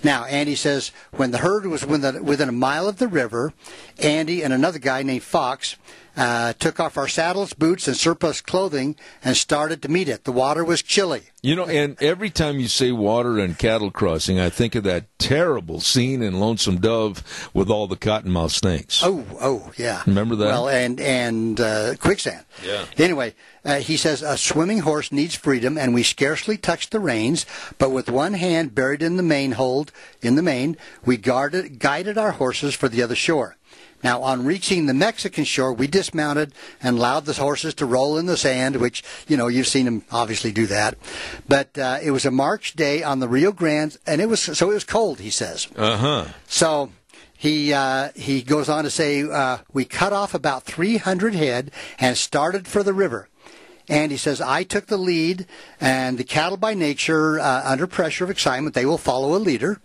Now, 0.04 0.26
Andy 0.26 0.56
says 0.56 0.92
when 1.12 1.30
the 1.30 1.38
herd 1.38 1.68
was 1.68 1.86
within, 1.86 2.26
within 2.26 2.50
a 2.50 2.54
mile 2.54 2.88
of 2.88 2.98
the 2.98 3.08
river, 3.08 3.54
Andy 4.00 4.42
and 4.42 4.52
another 4.52 4.80
guy 4.80 5.04
named 5.04 5.22
Fox 5.22 5.76
uh, 6.18 6.54
took 6.54 6.80
off 6.80 6.98
our 6.98 7.08
saddles, 7.08 7.54
boots, 7.54 7.88
and 7.88 7.96
surplus 7.96 8.42
clothing 8.42 8.96
and 9.24 9.38
started 9.38 9.84
to 9.84 9.90
meet 9.90 10.10
it. 10.10 10.24
The 10.24 10.32
water 10.32 10.66
was 10.66 10.82
chilly. 10.82 11.22
You 11.44 11.56
know, 11.56 11.66
and 11.66 12.02
every 12.02 12.32
time 12.32 12.60
you 12.60 12.68
say 12.68 12.92
water 12.92 13.38
and 13.38 13.58
cattle 13.58 13.92
crossing, 13.92 14.40
I 14.40 14.50
think 14.50 14.74
of 14.74 14.84
that 14.86 15.06
terrible 15.20 15.80
scene 15.80 16.24
in 16.24 16.40
Lonesome 16.40 16.80
Dove 16.80 17.50
with 17.54 17.70
all 17.70 17.88
the 17.88 17.96
cottonmouth 17.96 18.50
snakes. 18.50 19.02
Oh, 19.04 19.24
oh, 19.40 19.72
yeah. 19.78 20.02
Remember 20.08 20.36
that? 20.36 20.46
Well, 20.48 20.68
and 20.68 21.00
and 21.00 21.62
uh, 21.62 21.96
quicksand. 22.00 22.44
Yeah. 22.66 22.86
Anyway, 22.98 23.36
uh, 23.64 23.76
he 23.76 23.96
says 23.96 24.24
a 24.24 24.38
swimming 24.38 24.80
horse 24.80 25.12
needs 25.12 25.36
freedom, 25.36 25.78
and 25.78 25.94
we 25.94 26.02
scarcely 26.02 26.58
touched 26.58 26.92
the 26.92 27.00
reins, 27.00 27.46
but 27.78 27.92
with 27.92 28.10
one 28.10 28.34
hand 28.34 28.74
buried 28.74 29.04
in 29.04 29.18
the 29.18 29.24
mane 29.24 29.52
hold 29.52 29.92
in 30.22 30.36
the 30.36 30.42
mane, 30.42 30.76
we 31.06 31.18
guarded 31.18 31.78
guided 31.78 32.18
our 32.18 32.32
horses 32.32 32.74
for 32.74 32.90
the 32.90 33.04
other 33.04 33.16
shore. 33.16 33.58
Now, 34.04 34.22
on 34.22 34.46
reaching 34.46 34.86
the 34.86 34.94
Mexican 34.94 35.44
shore, 35.44 35.74
we 35.74 35.88
dismounted 35.88 36.54
and 36.82 36.98
allowed 36.98 37.26
the 37.26 37.34
horses 37.34 37.74
to 37.76 37.86
roll 37.86 38.18
in 38.18 38.28
the 38.28 38.38
sand, 38.38 38.76
which, 38.76 39.04
you 39.28 39.38
know, 39.38 39.48
you've 39.48 39.68
seen 39.68 39.86
them 39.86 40.04
obviously 40.12 40.52
do 40.52 40.68
that. 40.68 40.98
But 41.48 41.78
uh, 41.78 42.00
it 42.02 42.12
was 42.12 42.26
a 42.26 42.32
March 42.32 42.74
day 42.74 43.04
on 43.04 43.20
the 43.20 43.28
Rio 43.28 43.52
Grande, 43.52 43.98
and 44.06 44.22
it 44.22 44.28
was 44.28 44.42
so 44.42 44.72
it 44.72 44.76
was 44.76 44.84
cold, 44.84 45.20
he 45.20 45.30
says. 45.30 45.68
Uh 45.76 45.98
huh. 45.98 46.26
So 46.48 46.92
he 47.38 47.74
uh, 47.74 48.10
he 48.16 48.42
goes 48.42 48.70
on 48.70 48.84
to 48.84 48.90
say 48.90 49.24
uh, 49.24 49.60
we 49.74 49.86
cut 49.86 50.14
off 50.14 50.34
about 50.34 50.64
300 50.64 51.36
head 51.36 51.72
and 52.00 52.18
started 52.18 52.68
for 52.68 52.84
the 52.84 52.94
river. 52.94 53.30
And 53.90 54.12
he 54.12 54.18
says, 54.18 54.42
I 54.42 54.64
took 54.64 54.88
the 54.88 54.98
lead, 54.98 55.46
and 55.80 56.18
the 56.18 56.24
cattle 56.26 56.58
by 56.58 56.74
nature, 56.74 57.40
uh, 57.40 57.62
under 57.64 57.88
pressure 57.88 58.26
of 58.26 58.30
excitement, 58.30 58.76
they 58.76 58.86
will 58.86 58.98
follow 58.98 59.36
a 59.36 59.40
leader. 59.40 59.80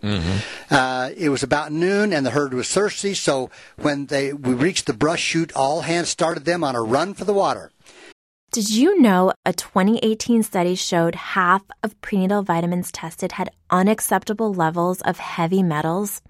Uh, 0.69 1.11
it 1.15 1.29
was 1.29 1.43
about 1.43 1.71
noon, 1.71 2.11
and 2.11 2.25
the 2.25 2.31
herd 2.31 2.53
was 2.53 2.69
thirsty, 2.69 3.13
so 3.13 3.49
when 3.77 4.07
they 4.07 4.33
we 4.33 4.53
reached 4.53 4.87
the 4.87 4.93
brush 4.93 5.21
chute, 5.21 5.53
all 5.55 5.81
hands 5.81 6.09
started 6.09 6.43
them 6.45 6.63
on 6.63 6.75
a 6.75 6.81
run 6.81 7.13
for 7.13 7.23
the 7.23 7.33
water. 7.33 7.71
Did 8.51 8.69
you 8.69 9.01
know 9.01 9.33
a 9.45 9.53
2018 9.53 10.43
study 10.43 10.75
showed 10.75 11.15
half 11.15 11.63
of 11.81 11.99
prenatal 12.01 12.43
vitamins 12.43 12.91
tested 12.91 13.31
had 13.31 13.49
unacceptable 13.71 14.53
levels 14.53 15.01
of 15.01 15.17
heavy 15.17 15.63
metals? 15.63 16.21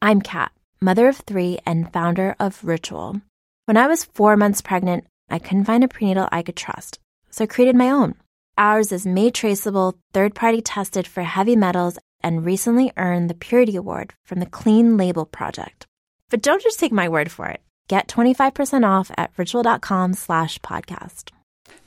I'm 0.00 0.20
Kat, 0.20 0.52
mother 0.80 1.08
of 1.08 1.16
three 1.16 1.58
and 1.66 1.92
founder 1.92 2.36
of 2.38 2.62
Ritual. 2.62 3.20
When 3.64 3.76
I 3.76 3.88
was 3.88 4.04
four 4.04 4.36
months 4.36 4.60
pregnant, 4.60 5.06
I 5.28 5.40
couldn't 5.40 5.64
find 5.64 5.82
a 5.82 5.88
prenatal 5.88 6.28
I 6.30 6.42
could 6.42 6.56
trust, 6.56 7.00
so 7.32 7.44
I 7.44 7.46
created 7.48 7.74
my 7.74 7.90
own. 7.90 8.14
Ours 8.56 8.92
is 8.92 9.06
made 9.06 9.34
traceable, 9.34 9.98
third 10.12 10.34
party 10.34 10.60
tested 10.60 11.06
for 11.06 11.22
heavy 11.22 11.56
metals, 11.56 11.98
and 12.22 12.44
recently 12.44 12.92
earned 12.96 13.28
the 13.28 13.34
Purity 13.34 13.74
Award 13.74 14.14
from 14.24 14.38
the 14.38 14.46
Clean 14.46 14.96
Label 14.96 15.26
Project. 15.26 15.86
But 16.30 16.42
don't 16.42 16.62
just 16.62 16.78
take 16.78 16.92
my 16.92 17.08
word 17.08 17.30
for 17.30 17.48
it. 17.48 17.60
Get 17.88 18.08
25% 18.08 18.86
off 18.86 19.10
at 19.18 19.32
ritual.com 19.36 20.14
slash 20.14 20.58
podcast. 20.60 21.30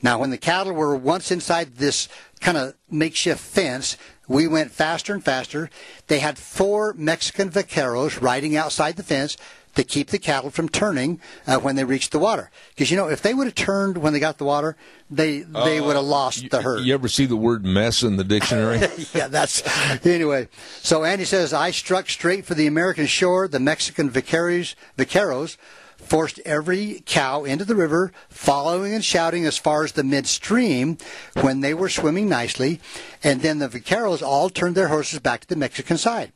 Now, 0.02 0.18
when 0.18 0.30
the 0.30 0.38
cattle 0.38 0.72
were 0.72 0.96
once 0.96 1.30
inside 1.30 1.76
this 1.76 2.08
kind 2.40 2.56
of 2.56 2.74
makeshift 2.90 3.40
fence, 3.40 3.96
we 4.28 4.46
went 4.46 4.70
faster 4.70 5.14
and 5.14 5.24
faster. 5.24 5.70
They 6.08 6.18
had 6.18 6.38
four 6.38 6.94
Mexican 6.94 7.50
vaqueros 7.50 8.20
riding 8.20 8.56
outside 8.56 8.96
the 8.96 9.02
fence 9.02 9.36
to 9.76 9.84
keep 9.84 10.08
the 10.08 10.18
cattle 10.18 10.50
from 10.50 10.68
turning 10.68 11.20
uh, 11.46 11.58
when 11.58 11.76
they 11.76 11.84
reached 11.84 12.10
the 12.10 12.18
water. 12.18 12.50
Because 12.70 12.90
you 12.90 12.96
know, 12.96 13.08
if 13.08 13.22
they 13.22 13.34
would 13.34 13.46
have 13.46 13.54
turned 13.54 13.98
when 13.98 14.12
they 14.12 14.18
got 14.18 14.38
the 14.38 14.44
water, 14.44 14.76
they 15.10 15.40
they 15.40 15.80
would 15.80 15.96
have 15.96 16.04
lost 16.04 16.50
the 16.50 16.62
herd. 16.62 16.84
You 16.84 16.94
ever 16.94 17.08
see 17.08 17.26
the 17.26 17.36
word 17.36 17.64
mess 17.64 18.02
in 18.02 18.16
the 18.16 18.24
dictionary? 18.24 18.80
yeah, 19.14 19.28
that's 19.28 19.62
anyway. 20.04 20.48
So 20.80 21.04
Andy 21.04 21.24
says 21.24 21.52
I 21.52 21.70
struck 21.70 22.08
straight 22.08 22.44
for 22.44 22.54
the 22.54 22.66
American 22.66 23.06
shore. 23.06 23.48
The 23.48 23.60
Mexican 23.60 24.10
vaqueros, 24.10 24.74
vaqueros 24.96 25.56
forced 25.96 26.38
every 26.40 27.02
cow 27.06 27.44
into 27.44 27.64
the 27.64 27.74
river, 27.74 28.12
following 28.28 28.94
and 28.94 29.04
shouting 29.04 29.44
as 29.44 29.58
far 29.58 29.84
as 29.84 29.92
the 29.92 30.04
midstream 30.04 30.98
when 31.40 31.60
they 31.60 31.74
were 31.74 31.88
swimming 31.88 32.28
nicely, 32.28 32.80
and 33.22 33.42
then 33.42 33.58
the 33.58 33.68
vaqueros 33.68 34.22
all 34.22 34.48
turned 34.48 34.76
their 34.76 34.88
horses 34.88 35.18
back 35.18 35.40
to 35.40 35.48
the 35.48 35.56
Mexican 35.56 35.98
side. 35.98 36.32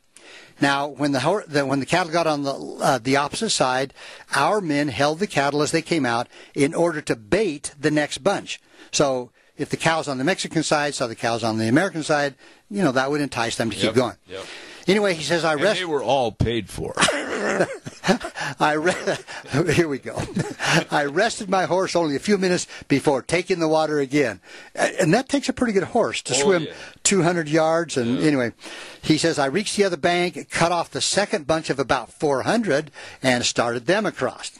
Now, 0.59 0.87
when 0.87 1.11
the, 1.11 1.43
the 1.47 1.65
when 1.65 1.79
the 1.79 1.85
cattle 1.85 2.11
got 2.11 2.27
on 2.27 2.43
the 2.43 2.53
uh, 2.53 2.99
the 2.99 3.17
opposite 3.17 3.49
side, 3.49 3.93
our 4.35 4.61
men 4.61 4.89
held 4.89 5.19
the 5.19 5.27
cattle 5.27 5.61
as 5.61 5.71
they 5.71 5.81
came 5.81 6.05
out 6.05 6.27
in 6.53 6.73
order 6.73 7.01
to 7.01 7.15
bait 7.15 7.73
the 7.79 7.91
next 7.91 8.19
bunch. 8.19 8.61
So 8.91 9.31
if 9.57 9.69
the 9.69 9.77
cows 9.77 10.07
on 10.07 10.17
the 10.17 10.23
Mexican 10.23 10.63
side 10.63 10.93
saw 10.93 11.07
the 11.07 11.15
cows 11.15 11.43
on 11.43 11.57
the 11.57 11.67
American 11.67 12.03
side, 12.03 12.35
you 12.69 12.83
know 12.83 12.91
that 12.91 13.09
would 13.09 13.21
entice 13.21 13.55
them 13.55 13.71
to 13.71 13.75
keep 13.75 13.93
going. 13.93 14.17
yep. 14.27 14.45
Anyway, 14.87 15.13
he 15.13 15.23
says 15.23 15.43
I 15.43 15.53
rest." 15.53 15.59
and 15.59 15.63
rest. 15.63 15.79
they 15.79 15.85
were 15.85 16.03
all 16.03 16.31
paid 16.31 16.69
for. 16.69 16.93
I 18.59 18.73
re- 18.73 19.17
here 19.73 19.87
we 19.87 19.99
go. 19.99 20.21
I 20.91 21.05
rested 21.05 21.49
my 21.49 21.65
horse 21.65 21.95
only 21.95 22.15
a 22.15 22.19
few 22.19 22.37
minutes 22.37 22.67
before 22.87 23.21
taking 23.21 23.59
the 23.59 23.67
water 23.67 23.99
again, 23.99 24.39
and 24.75 25.13
that 25.13 25.29
takes 25.29 25.49
a 25.49 25.53
pretty 25.53 25.73
good 25.73 25.83
horse 25.83 26.21
to 26.23 26.33
Oh, 26.33 26.37
swim 26.37 26.63
yeah. 26.63 26.73
200 27.03 27.47
yards. 27.49 27.97
And 27.97 28.19
anyway, 28.19 28.53
he 29.01 29.17
says 29.17 29.37
I 29.39 29.45
reached 29.47 29.75
the 29.77 29.83
other 29.83 29.97
bank, 29.97 30.49
cut 30.49 30.71
off 30.71 30.89
the 30.91 31.01
second 31.01 31.47
bunch 31.47 31.69
of 31.69 31.79
about 31.79 32.11
400, 32.11 32.91
and 33.23 33.45
started 33.45 33.85
them 33.85 34.05
across. 34.05 34.51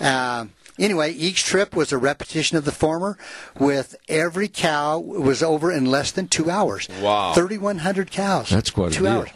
Uh, 0.00 0.46
Anyway, 0.80 1.10
each 1.10 1.42
trip 1.42 1.74
was 1.74 1.90
a 1.90 1.98
repetition 1.98 2.56
of 2.56 2.64
the 2.64 2.70
former, 2.70 3.18
with 3.58 3.96
every 4.08 4.46
cow 4.46 4.96
was 4.96 5.42
over 5.42 5.72
in 5.72 5.84
less 5.86 6.12
than 6.12 6.28
two 6.28 6.48
hours. 6.48 6.88
Wow. 7.02 7.32
3,100 7.32 8.12
cows. 8.12 8.48
That's 8.50 8.70
quite 8.70 8.92
a 8.92 8.94
two 8.94 9.02
deal. 9.02 9.12
hours. 9.12 9.30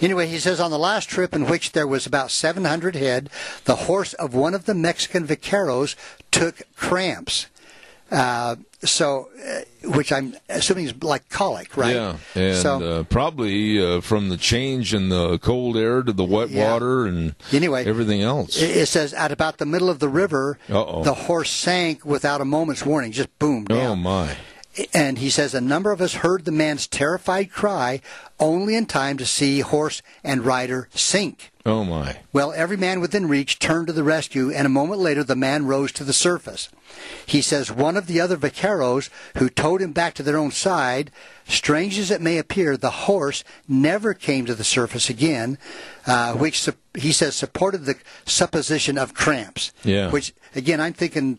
Anyway, 0.00 0.26
he 0.26 0.38
says 0.38 0.60
on 0.60 0.70
the 0.70 0.78
last 0.78 1.08
trip, 1.08 1.34
in 1.34 1.46
which 1.46 1.72
there 1.72 1.86
was 1.86 2.06
about 2.06 2.30
700 2.30 2.94
head, 2.96 3.30
the 3.64 3.76
horse 3.76 4.12
of 4.14 4.34
one 4.34 4.54
of 4.54 4.64
the 4.66 4.74
Mexican 4.74 5.26
vaqueros 5.26 5.94
took 6.30 6.62
cramps. 6.76 7.46
Uh, 8.10 8.56
so, 8.84 9.30
uh, 9.48 9.60
which 9.90 10.12
I'm 10.12 10.36
assuming 10.50 10.84
is 10.84 11.02
like 11.02 11.28
colic, 11.30 11.74
right? 11.76 11.94
Yeah, 11.96 12.16
and 12.34 12.56
so, 12.56 12.82
uh, 12.82 13.02
probably 13.04 13.82
uh, 13.82 14.02
from 14.02 14.28
the 14.28 14.36
change 14.36 14.92
in 14.92 15.08
the 15.08 15.38
cold 15.38 15.76
air 15.76 16.02
to 16.02 16.12
the 16.12 16.22
wet 16.22 16.50
Yeah. 16.50 16.70
water 16.70 17.06
and 17.06 17.34
Anyway, 17.50 17.84
everything 17.86 18.20
else. 18.20 18.60
it 18.60 18.76
it 18.76 18.86
says 18.86 19.14
at 19.14 19.32
about 19.32 19.56
the 19.56 19.64
middle 19.66 19.88
of 19.88 20.00
the 20.00 20.08
river, 20.10 20.58
Uh-oh. 20.70 21.02
the 21.02 21.14
horse 21.14 21.50
sank 21.50 22.04
without 22.04 22.42
a 22.42 22.44
moment's 22.44 22.84
warning, 22.84 23.10
just 23.10 23.36
boom 23.38 23.64
down. 23.64 23.78
oh 23.78 23.96
my! 23.96 24.36
And 24.92 25.18
he 25.18 25.30
says 25.30 25.54
a 25.54 25.60
number 25.62 25.90
of 25.90 26.00
us 26.02 26.14
heard 26.14 26.44
the 26.44 26.52
man's 26.52 26.86
terrified 26.86 27.50
cry 27.50 28.00
only 28.40 28.76
in 28.76 28.86
time 28.86 29.16
to 29.18 29.26
see 29.26 29.60
horse 29.60 30.02
and 30.22 30.44
rider 30.44 30.88
sink. 30.94 31.52
Oh 31.66 31.82
my! 31.82 32.18
Well, 32.32 32.52
every 32.52 32.76
man 32.76 33.00
within 33.00 33.26
reach 33.26 33.58
turned 33.58 33.86
to 33.86 33.92
the 33.92 34.04
rescue, 34.04 34.50
and 34.50 34.66
a 34.66 34.70
moment 34.70 35.00
later 35.00 35.24
the 35.24 35.34
man 35.34 35.66
rose 35.66 35.92
to 35.92 36.04
the 36.04 36.12
surface. 36.12 36.68
He 37.24 37.40
says 37.40 37.72
one 37.72 37.96
of 37.96 38.06
the 38.06 38.20
other 38.20 38.36
vaqueros 38.36 39.08
who 39.38 39.48
towed 39.48 39.80
him 39.80 39.92
back 39.92 40.12
to 40.14 40.22
their 40.22 40.36
own 40.36 40.50
side, 40.50 41.10
strange 41.48 41.98
as 41.98 42.10
it 42.10 42.20
may 42.20 42.36
appear, 42.36 42.76
the 42.76 42.90
horse 42.90 43.44
never 43.66 44.12
came 44.12 44.44
to 44.44 44.54
the 44.54 44.64
surface 44.64 45.08
again, 45.08 45.56
uh, 46.06 46.34
which 46.34 46.68
he 46.94 47.12
says 47.12 47.34
supported 47.34 47.84
the 47.84 47.96
supposition 48.26 48.98
of 48.98 49.14
cramps. 49.14 49.72
Yeah. 49.84 50.10
Which, 50.10 50.34
again, 50.54 50.80
I'm 50.82 50.92
thinking 50.92 51.38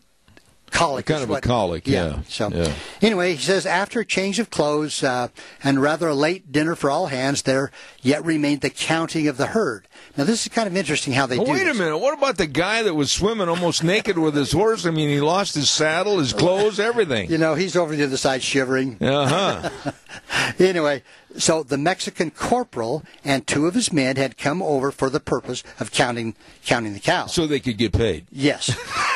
colic. 0.70 1.06
Kind 1.06 1.18
is 1.18 1.24
of 1.24 1.30
a 1.30 1.40
colic, 1.40 1.86
yeah. 1.86 2.20
So, 2.28 2.50
Yeah. 2.50 2.72
anyway, 3.02 3.34
he 3.34 3.42
says 3.42 3.66
after 3.66 4.00
a 4.00 4.04
change 4.04 4.38
of 4.38 4.50
clothes 4.50 5.02
uh, 5.02 5.28
and 5.62 5.80
rather 5.80 6.08
a 6.08 6.14
late 6.14 6.50
dinner 6.52 6.74
for 6.74 6.90
all 6.90 7.06
hands, 7.06 7.42
there 7.42 7.70
yet 8.02 8.24
remained 8.24 8.60
the 8.60 8.70
counting 8.70 9.28
of 9.28 9.36
the 9.36 9.46
herd. 9.46 9.86
Now, 10.16 10.24
this 10.24 10.42
is 10.46 10.52
kind 10.52 10.66
of 10.66 10.76
interesting 10.76 11.12
how 11.12 11.26
they 11.26 11.38
Oh, 11.38 11.44
do 11.44 11.52
wait 11.52 11.66
a 11.68 11.74
minute! 11.74 11.98
What 11.98 12.16
about 12.16 12.36
the 12.38 12.46
guy 12.46 12.82
that 12.82 12.94
was 12.94 13.10
swimming 13.12 13.48
almost 13.48 13.84
naked 13.84 14.18
with 14.18 14.34
his 14.34 14.52
horse? 14.52 14.86
I 14.86 14.90
mean, 14.90 15.08
he 15.08 15.20
lost 15.20 15.54
his 15.54 15.70
saddle, 15.70 16.18
his 16.18 16.32
clothes, 16.32 16.78
everything. 16.80 17.30
You 17.30 17.38
know, 17.38 17.54
he's 17.54 17.76
over 17.76 17.94
the 17.94 18.04
other 18.04 18.16
side 18.16 18.42
shivering. 18.42 18.98
Uh 19.00 19.26
huh. 19.60 19.92
Anyway, 20.58 21.02
so 21.36 21.62
the 21.62 21.76
Mexican 21.78 22.30
corporal 22.30 23.02
and 23.24 23.46
two 23.46 23.66
of 23.66 23.74
his 23.74 23.92
men 23.92 24.16
had 24.16 24.36
come 24.38 24.62
over 24.62 24.90
for 24.90 25.10
the 25.10 25.20
purpose 25.20 25.62
of 25.78 25.90
counting 25.92 26.34
counting 26.64 26.94
the 26.94 27.00
cows. 27.00 27.32
So 27.34 27.46
they 27.46 27.60
could 27.60 27.76
get 27.78 27.92
paid. 27.92 28.26
yes. 28.30 28.74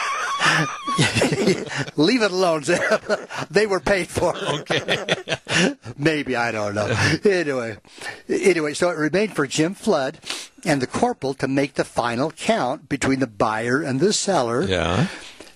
Leave 1.96 2.22
it 2.22 2.30
alone, 2.30 2.62
they 3.50 3.66
were 3.66 3.80
paid 3.80 4.08
for. 4.08 4.36
Okay. 4.36 5.04
Maybe 5.98 6.36
I 6.36 6.50
don't 6.52 6.74
know. 6.74 6.94
Anyway, 7.24 7.76
anyway, 8.28 8.74
so 8.74 8.90
it 8.90 8.98
remained 8.98 9.34
for 9.34 9.46
Jim 9.46 9.74
Flood 9.74 10.18
and 10.64 10.82
the 10.82 10.86
corporal 10.86 11.34
to 11.34 11.48
make 11.48 11.74
the 11.74 11.84
final 11.84 12.30
count 12.32 12.88
between 12.88 13.20
the 13.20 13.26
buyer 13.26 13.82
and 13.82 14.00
the 14.00 14.12
seller. 14.12 14.62
Yeah. 14.62 15.06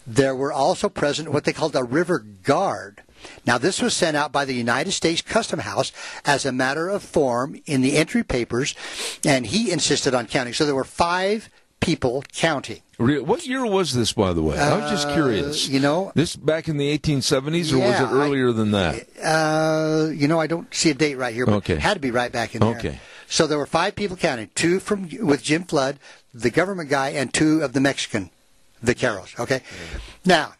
There 0.06 0.34
were 0.34 0.52
also 0.52 0.88
present 0.88 1.30
what 1.30 1.44
they 1.44 1.52
called 1.52 1.76
a 1.76 1.82
river 1.84 2.18
guard. 2.18 3.02
Now, 3.46 3.56
this 3.56 3.80
was 3.80 3.94
sent 3.94 4.16
out 4.18 4.32
by 4.32 4.44
the 4.44 4.54
United 4.54 4.92
States 4.92 5.22
Custom 5.22 5.60
House 5.60 5.92
as 6.26 6.44
a 6.44 6.52
matter 6.52 6.90
of 6.90 7.02
form 7.02 7.58
in 7.64 7.80
the 7.80 7.96
entry 7.96 8.22
papers, 8.22 8.74
and 9.24 9.46
he 9.46 9.70
insisted 9.70 10.14
on 10.14 10.26
counting. 10.26 10.52
So 10.52 10.66
there 10.66 10.74
were 10.74 10.84
five 10.84 11.48
people 11.84 12.24
counting. 12.32 12.80
What 12.96 13.46
year 13.46 13.66
was 13.66 13.92
this, 13.92 14.12
by 14.12 14.32
the 14.32 14.42
way? 14.42 14.58
I 14.58 14.78
was 14.78 14.90
just 14.90 15.08
curious. 15.10 15.68
Uh, 15.68 15.72
you 15.72 15.80
know- 15.80 16.12
this 16.14 16.36
back 16.36 16.68
in 16.68 16.76
the 16.76 16.96
1870s, 16.96 17.72
or 17.72 17.78
was 17.78 18.00
it 18.00 18.12
earlier 18.14 18.52
than 18.52 18.70
that? 18.70 19.06
Uh, 19.22 20.10
you 20.12 20.28
know, 20.28 20.38
I 20.40 20.46
don't 20.46 20.72
see 20.74 20.90
a 20.90 20.94
date 20.94 21.16
right 21.16 21.34
here, 21.34 21.46
but 21.46 21.54
Okay. 21.56 21.74
it 21.74 21.80
had 21.80 21.94
to 21.94 22.00
be 22.00 22.10
right 22.10 22.30
back 22.32 22.54
in 22.54 22.60
there. 22.60 22.76
Okay. 22.78 23.00
So 23.28 23.46
there 23.46 23.58
were 23.58 23.66
five 23.66 23.96
people 23.96 24.16
counting: 24.16 24.50
two 24.54 24.78
from 24.80 25.08
with 25.20 25.42
Jim 25.42 25.64
Flood, 25.64 25.98
the 26.32 26.50
government 26.50 26.88
guy, 26.88 27.10
and 27.10 27.32
two 27.34 27.62
of 27.62 27.72
the 27.72 27.80
Mexican 27.80 28.30
Vaqueros. 28.84 29.38
Okay. 29.40 29.62
Now, 30.24 30.54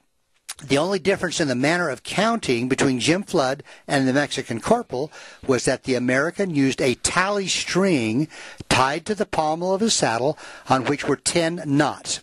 the 0.62 0.78
only 0.78 0.98
difference 0.98 1.40
in 1.40 1.48
the 1.48 1.54
manner 1.54 1.88
of 1.88 2.02
counting 2.04 2.68
between 2.68 3.00
Jim 3.00 3.22
Flood 3.22 3.62
and 3.88 4.06
the 4.06 4.12
Mexican 4.12 4.60
corporal 4.60 5.10
was 5.46 5.64
that 5.64 5.84
the 5.84 5.94
American 5.94 6.54
used 6.54 6.80
a 6.80 6.94
tally 6.94 7.48
string 7.48 8.28
tied 8.68 9.04
to 9.06 9.14
the 9.14 9.26
pommel 9.26 9.74
of 9.74 9.80
his 9.80 9.94
saddle 9.94 10.38
on 10.68 10.84
which 10.84 11.06
were 11.06 11.16
10 11.16 11.62
knots. 11.66 12.20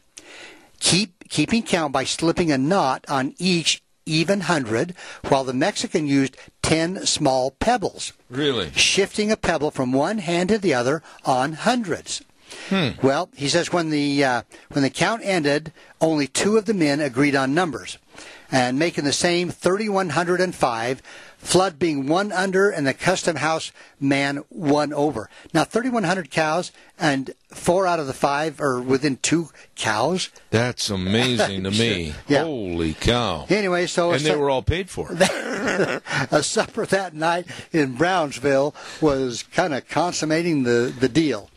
Keep, 0.80 1.30
keeping 1.30 1.62
count 1.64 1.92
by 1.94 2.04
slipping 2.06 2.52
a 2.52 2.58
knot 2.58 3.06
on 3.08 3.36
each 3.38 3.84
even 4.08 4.42
hundred, 4.42 4.96
while 5.28 5.44
the 5.44 5.54
Mexican 5.54 6.08
used 6.08 6.36
10 6.64 7.06
small 7.06 7.52
pebbles, 7.52 8.14
Really? 8.30 8.72
shifting 8.72 9.32
a 9.32 9.38
pebble 9.38 9.70
from 9.70 9.94
one 9.94 10.18
hand 10.18 10.50
to 10.50 10.58
the 10.58 10.74
other 10.74 11.04
on 11.24 11.54
hundreds. 11.54 12.24
Well, 13.02 13.30
he 13.36 13.48
says 13.48 13.72
when 13.72 13.92
the 13.92 14.24
uh, 14.26 14.42
when 14.72 14.84
the 14.84 14.90
count 14.90 15.22
ended, 15.24 15.72
only 16.02 16.28
two 16.28 16.58
of 16.58 16.66
the 16.66 16.74
men 16.74 17.00
agreed 17.00 17.34
on 17.36 17.54
numbers, 17.54 17.98
and 18.52 18.78
making 18.78 19.06
the 19.06 19.14
same 19.14 19.50
3,105. 19.50 21.02
Flood 21.38 21.80
being 21.80 22.06
one 22.06 22.32
under, 22.32 22.70
and 22.70 22.86
the 22.86 22.94
custom 22.94 23.38
house 23.38 23.72
man 24.00 24.44
one 24.50 24.94
over. 24.94 25.28
Now, 25.56 25.64
3,100 25.64 26.30
cows, 26.30 26.72
and 27.00 27.32
four 27.48 27.88
out 27.88 28.00
of 28.00 28.06
the 28.06 28.14
five 28.14 28.62
are 28.62 28.80
within 28.80 29.18
two 29.18 29.50
cows. 29.76 30.30
That's 30.52 30.92
amazing 30.92 31.64
to 31.64 31.72
me. 31.80 32.14
Yeah. 32.28 32.44
Holy 32.44 32.94
cow. 32.94 33.48
Anyway, 33.50 33.88
so 33.88 34.12
And 34.12 34.22
they 34.22 34.36
were 34.36 34.52
all 34.52 34.62
paid 34.62 34.88
for. 34.90 35.12
a 35.12 36.44
supper 36.44 36.86
that 36.86 37.16
night 37.16 37.48
in 37.72 37.96
Brownsville 37.96 38.76
was 39.00 39.42
kind 39.42 39.74
of 39.74 39.88
consummating 39.88 40.62
the, 40.62 40.94
the 41.00 41.10
deal. 41.10 41.50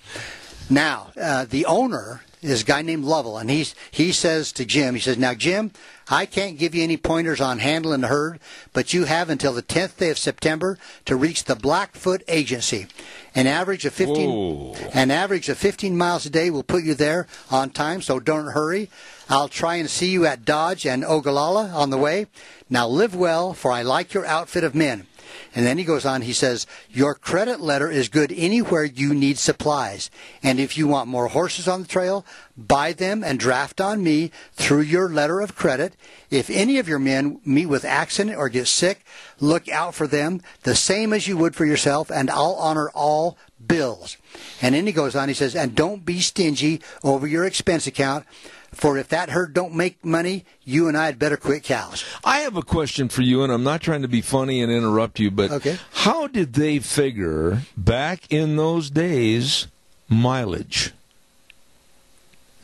Now, 0.71 1.13
uh, 1.21 1.45
the 1.45 1.67
owner 1.67 2.23
is 2.51 2.63
a 2.63 2.65
guy 2.65 2.83
named 2.83 3.05
Lovell, 3.05 3.39
and 3.39 3.51
he's, 3.51 3.75
he 3.91 4.13
says 4.13 4.53
to 4.53 4.65
Jim, 4.65 4.95
he 4.95 5.01
says, 5.01 5.19
Now, 5.19 5.35
Jim, 5.35 5.73
I 6.09 6.27
can't 6.27 6.59
give 6.59 6.75
you 6.75 6.83
any 6.83 6.97
pointers 6.97 7.41
on 7.41 7.59
handling 7.59 8.03
the 8.03 8.09
herd, 8.09 8.41
but 8.73 8.93
you 8.93 9.05
have 9.05 9.31
until 9.31 9.53
the 9.53 9.63
10th 9.63 9.97
day 9.97 10.11
of 10.11 10.19
September 10.19 10.79
to 11.07 11.17
reach 11.17 11.45
the 11.45 11.57
Blackfoot 11.57 12.23
Agency. 12.29 12.87
An 13.35 13.47
average 13.47 13.85
of 13.85 13.95
15, 13.95 14.31
Whoa. 14.31 14.75
an 14.93 15.11
average 15.11 15.49
of 15.49 15.59
15 15.59 15.97
miles 15.97 16.27
a 16.27 16.31
day 16.31 16.51
will 16.51 16.63
put 16.63 16.85
you 16.85 16.95
there 16.95 17.27
on 17.51 17.71
time, 17.71 18.03
so 18.03 18.21
don't 18.21 18.53
hurry. 18.53 18.91
I'll 19.29 19.49
try 19.49 19.77
and 19.77 19.89
see 19.89 20.11
you 20.11 20.27
at 20.27 20.45
Dodge 20.45 20.87
and 20.87 21.05
Ogallala 21.05 21.69
on 21.75 21.91
the 21.91 21.99
way. 21.99 22.27
Now 22.69 22.87
live 22.87 23.15
well, 23.15 23.55
for 23.55 23.73
I 23.73 23.83
like 23.83 24.15
your 24.15 24.27
outfit 24.27 24.65
of 24.65 24.75
men. 24.75 25.07
And 25.55 25.67
then 25.67 25.79
he 25.79 25.85
goes 25.85 26.05
on, 26.05 26.23
he 26.23 26.33
says, 26.33 26.67
Your 26.91 27.15
credit 27.15 27.61
letter 27.61 27.91
is 27.91 28.09
good 28.09 28.33
anywhere 28.37 28.85
you 28.85 29.15
need 29.15 29.39
supplies. 29.39 30.11
And 30.43 30.59
if 30.59 30.77
you 30.77 30.87
want 30.87 31.09
more 31.09 31.29
horses 31.29 31.69
on 31.69 31.83
the 31.83 31.89
trail, 31.89 32.25
buy 32.57 32.93
them 32.93 33.25
and 33.25 33.39
draft 33.39 33.81
on 33.81 34.03
me 34.03 34.31
through 34.53 34.83
your 34.83 35.09
letter 35.09 35.41
of 35.41 35.55
credit. 35.55 35.95
If 36.31 36.51
any 36.51 36.79
of 36.79 36.89
your 36.89 36.99
men 36.99 37.41
meet 37.45 37.67
with 37.67 37.85
accident 37.85 38.37
or 38.37 38.49
get 38.49 38.67
sick, 38.67 39.05
look 39.41 39.69
out 39.69 39.95
for 39.95 40.07
them, 40.07 40.41
the 40.63 40.75
same 40.75 41.13
as 41.13 41.29
you 41.29 41.37
would 41.37 41.55
for 41.55 41.65
yourself, 41.65 42.11
and 42.11 42.31
I'll 42.31 42.55
honor 42.55 42.91
all 42.91 43.37
bills. 43.67 44.17
And 44.61 44.75
then 44.75 44.87
he 44.87 44.93
goes 44.93 45.15
on, 45.15 45.29
he 45.29 45.35
says, 45.35 45.55
And 45.55 45.75
don't 45.75 46.05
be 46.05 46.21
stingy 46.21 46.81
over 47.03 47.27
your 47.27 47.45
expense 47.45 47.87
account. 47.87 48.27
For 48.75 48.99
if 48.99 49.09
that 49.09 49.31
herd 49.31 49.55
don't 49.55 49.75
make 49.75 50.05
money, 50.05 50.45
you 50.65 50.89
and 50.89 50.97
I 50.97 51.07
had 51.07 51.19
better 51.19 51.37
quit 51.37 51.63
cows. 51.63 52.05
I 52.25 52.41
have 52.41 52.57
a 52.57 52.63
question 52.63 53.09
for 53.09 53.23
you, 53.23 53.43
and 53.43 53.53
I'm 53.53 53.63
not 53.65 53.81
trying 53.81 54.03
to 54.03 54.09
be 54.09 54.21
funny 54.21 54.61
and 54.63 54.71
interrupt 54.73 55.19
you, 55.19 55.31
but 55.31 55.51
Okay. 55.51 55.79
how 55.93 56.27
did 56.27 56.55
they 56.55 56.79
figure 56.81 57.63
back 57.77 58.23
in 58.31 58.57
those 58.57 58.91
days 58.91 59.67
mileage? 60.09 60.93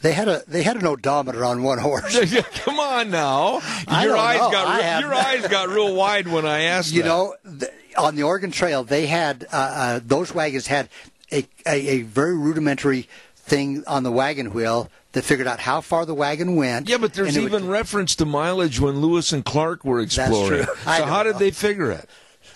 They 0.02 0.12
had 0.12 0.28
a 0.28 0.42
they 0.48 0.62
had 0.62 0.76
an 0.76 0.86
odometer 0.86 1.44
on 1.44 1.62
one 1.62 1.76
horse. 1.78 2.18
Come 2.64 2.80
on 2.80 3.10
now, 3.10 3.60
I 3.86 4.04
your 4.06 4.16
eyes 4.16 4.40
know. 4.40 4.50
got 4.50 4.66
I 4.66 4.76
re- 4.78 4.82
have- 4.82 5.00
your 5.02 5.14
eyes 5.14 5.46
got 5.48 5.68
real 5.68 5.94
wide 5.94 6.26
when 6.26 6.46
I 6.46 6.60
asked. 6.74 6.92
You 6.92 7.02
that. 7.02 7.08
know, 7.08 7.34
th- 7.58 7.70
on 7.98 8.16
the 8.16 8.22
Oregon 8.22 8.50
Trail, 8.50 8.82
they 8.82 9.06
had 9.06 9.44
uh, 9.52 9.56
uh, 9.56 10.00
those 10.02 10.32
wagons 10.34 10.66
had 10.68 10.88
a, 11.30 11.46
a 11.66 11.88
a 11.98 12.02
very 12.02 12.34
rudimentary 12.34 13.08
thing 13.36 13.84
on 13.86 14.02
the 14.02 14.12
wagon 14.12 14.52
wheel 14.54 14.88
that 15.12 15.22
figured 15.24 15.46
out 15.48 15.60
how 15.60 15.80
far 15.80 16.06
the 16.06 16.14
wagon 16.14 16.56
went. 16.56 16.88
Yeah, 16.88 16.98
but 16.98 17.14
there's 17.14 17.36
it 17.36 17.40
would- 17.42 17.52
even 17.52 17.68
reference 17.68 18.14
to 18.16 18.24
mileage 18.24 18.78
when 18.80 19.00
Lewis 19.00 19.32
and 19.32 19.44
Clark 19.44 19.84
were 19.84 20.00
exploring. 20.00 20.64
true. 20.64 20.74
So 20.84 21.04
how 21.06 21.22
don't 21.22 21.24
did 21.24 21.36
they 21.38 21.50
figure 21.50 21.90
it? 21.90 22.08